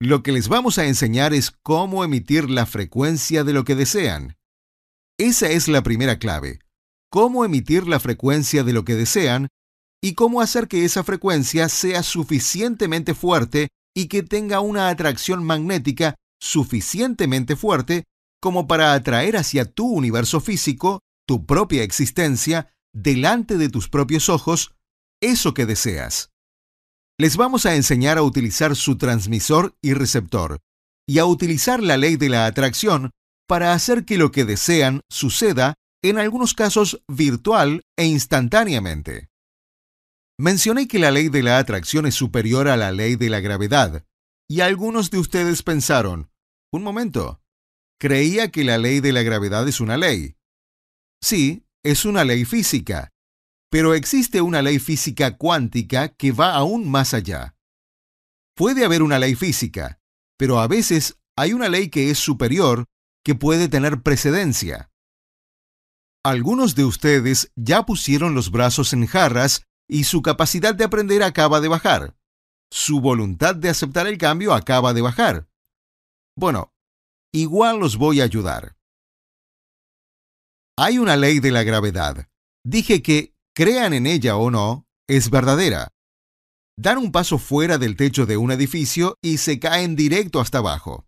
[0.00, 4.36] lo que les vamos a enseñar es cómo emitir la frecuencia de lo que desean.
[5.18, 6.58] Esa es la primera clave
[7.14, 9.46] cómo emitir la frecuencia de lo que desean
[10.02, 16.16] y cómo hacer que esa frecuencia sea suficientemente fuerte y que tenga una atracción magnética
[16.40, 18.04] suficientemente fuerte
[18.40, 24.74] como para atraer hacia tu universo físico, tu propia existencia, delante de tus propios ojos,
[25.22, 26.30] eso que deseas.
[27.18, 30.58] Les vamos a enseñar a utilizar su transmisor y receptor,
[31.08, 33.10] y a utilizar la ley de la atracción
[33.46, 39.28] para hacer que lo que desean suceda en algunos casos virtual e instantáneamente.
[40.38, 44.04] Mencioné que la ley de la atracción es superior a la ley de la gravedad,
[44.48, 46.30] y algunos de ustedes pensaron,
[46.72, 47.40] un momento,
[48.00, 50.36] creía que la ley de la gravedad es una ley.
[51.22, 53.12] Sí, es una ley física,
[53.70, 57.56] pero existe una ley física cuántica que va aún más allá.
[58.56, 60.00] Puede haber una ley física,
[60.36, 62.86] pero a veces hay una ley que es superior
[63.24, 64.90] que puede tener precedencia.
[66.24, 71.60] Algunos de ustedes ya pusieron los brazos en jarras y su capacidad de aprender acaba
[71.60, 72.16] de bajar.
[72.70, 75.48] Su voluntad de aceptar el cambio acaba de bajar.
[76.36, 76.72] Bueno,
[77.32, 78.76] igual los voy a ayudar.
[80.76, 82.28] Hay una ley de la gravedad.
[82.64, 85.92] Dije que, crean en ella o no, es verdadera.
[86.76, 91.06] Dan un paso fuera del techo de un edificio y se caen directo hasta abajo.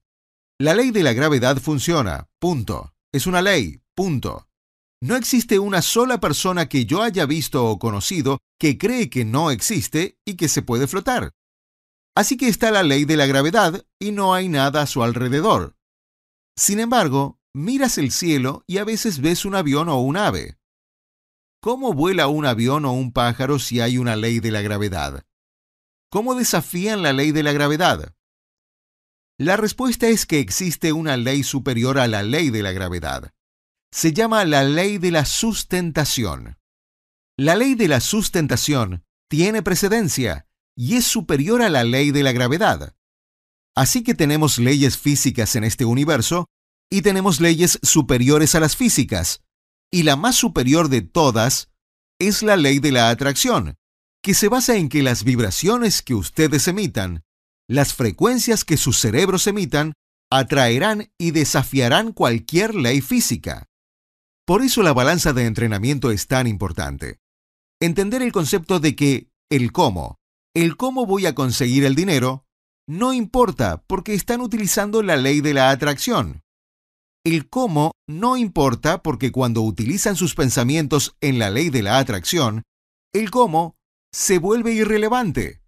[0.60, 2.94] La ley de la gravedad funciona, punto.
[3.12, 4.45] Es una ley, punto.
[5.02, 9.50] No existe una sola persona que yo haya visto o conocido que cree que no
[9.50, 11.32] existe y que se puede flotar.
[12.16, 15.76] Así que está la ley de la gravedad y no hay nada a su alrededor.
[16.56, 20.56] Sin embargo, miras el cielo y a veces ves un avión o un ave.
[21.60, 25.26] ¿Cómo vuela un avión o un pájaro si hay una ley de la gravedad?
[26.10, 28.14] ¿Cómo desafían la ley de la gravedad?
[29.38, 33.34] La respuesta es que existe una ley superior a la ley de la gravedad.
[33.96, 36.58] Se llama la ley de la sustentación.
[37.38, 42.32] La ley de la sustentación tiene precedencia y es superior a la ley de la
[42.32, 42.94] gravedad.
[43.74, 46.44] Así que tenemos leyes físicas en este universo
[46.90, 49.40] y tenemos leyes superiores a las físicas.
[49.90, 51.70] Y la más superior de todas
[52.18, 53.76] es la ley de la atracción,
[54.22, 57.22] que se basa en que las vibraciones que ustedes emitan,
[57.66, 59.94] las frecuencias que sus cerebros emitan,
[60.30, 63.66] atraerán y desafiarán cualquier ley física.
[64.46, 67.18] Por eso la balanza de entrenamiento es tan importante.
[67.80, 70.18] Entender el concepto de que el cómo,
[70.54, 72.46] el cómo voy a conseguir el dinero,
[72.88, 76.42] no importa porque están utilizando la ley de la atracción.
[77.24, 82.62] El cómo no importa porque cuando utilizan sus pensamientos en la ley de la atracción,
[83.12, 83.74] el cómo
[84.12, 85.60] se vuelve irrelevante.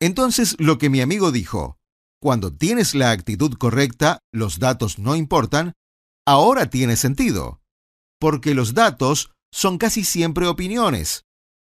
[0.00, 1.78] Entonces lo que mi amigo dijo,
[2.20, 5.72] cuando tienes la actitud correcta, los datos no importan,
[6.24, 7.61] ahora tiene sentido,
[8.22, 11.24] porque los datos son casi siempre opiniones,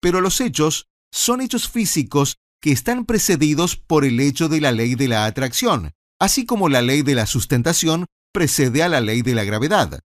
[0.01, 4.95] pero los hechos son hechos físicos que están precedidos por el hecho de la ley
[4.95, 5.91] de la atracción,
[6.21, 9.99] así como la ley de la sustentación precede a la ley de la gravedad.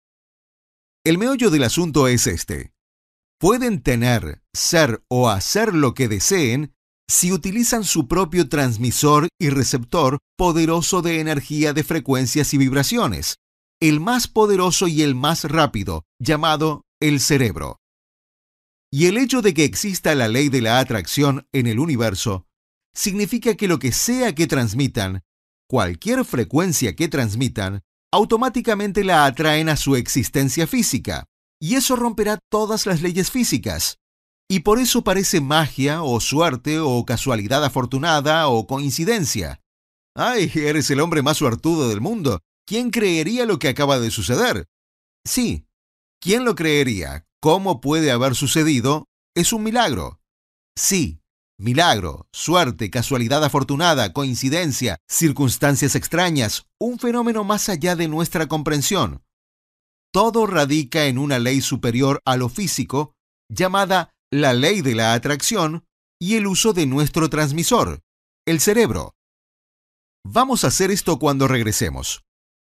[1.05, 2.71] El meollo del asunto es este.
[3.41, 6.73] Pueden tener, ser o hacer lo que deseen
[7.09, 13.39] si utilizan su propio transmisor y receptor poderoso de energía de frecuencias y vibraciones,
[13.81, 17.81] el más poderoso y el más rápido, llamado el cerebro.
[18.91, 22.47] Y el hecho de que exista la ley de la atracción en el universo
[22.95, 25.23] significa que lo que sea que transmitan,
[25.69, 31.27] cualquier frecuencia que transmitan, automáticamente la atraen a su existencia física,
[31.61, 33.99] y eso romperá todas las leyes físicas.
[34.51, 39.61] Y por eso parece magia o suerte o casualidad afortunada o coincidencia.
[40.17, 42.41] ¡Ay, eres el hombre más suertudo del mundo!
[42.69, 44.69] ¿Quién creería lo que acaba de suceder?
[45.25, 45.67] Sí,
[46.21, 47.25] ¿quién lo creería?
[47.41, 49.07] ¿Cómo puede haber sucedido?
[49.35, 50.21] Es un milagro.
[50.77, 51.23] Sí,
[51.59, 59.25] milagro, suerte, casualidad afortunada, coincidencia, circunstancias extrañas, un fenómeno más allá de nuestra comprensión.
[60.13, 63.15] Todo radica en una ley superior a lo físico,
[63.49, 65.87] llamada la ley de la atracción,
[66.21, 68.03] y el uso de nuestro transmisor,
[68.47, 69.15] el cerebro.
[70.23, 72.28] Vamos a hacer esto cuando regresemos.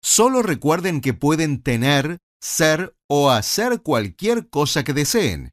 [0.03, 5.53] Solo recuerden que pueden tener, ser o hacer cualquier cosa que deseen.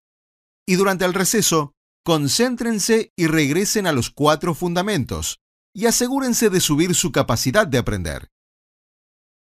[0.67, 1.73] Y durante el receso,
[2.03, 5.39] concéntrense y regresen a los cuatro fundamentos
[5.73, 8.29] y asegúrense de subir su capacidad de aprender.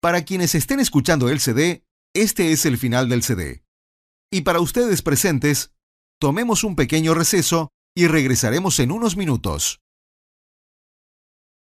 [0.01, 3.63] Para quienes estén escuchando el CD, este es el final del CD.
[4.31, 5.71] Y para ustedes presentes,
[6.19, 9.81] tomemos un pequeño receso y regresaremos en unos minutos.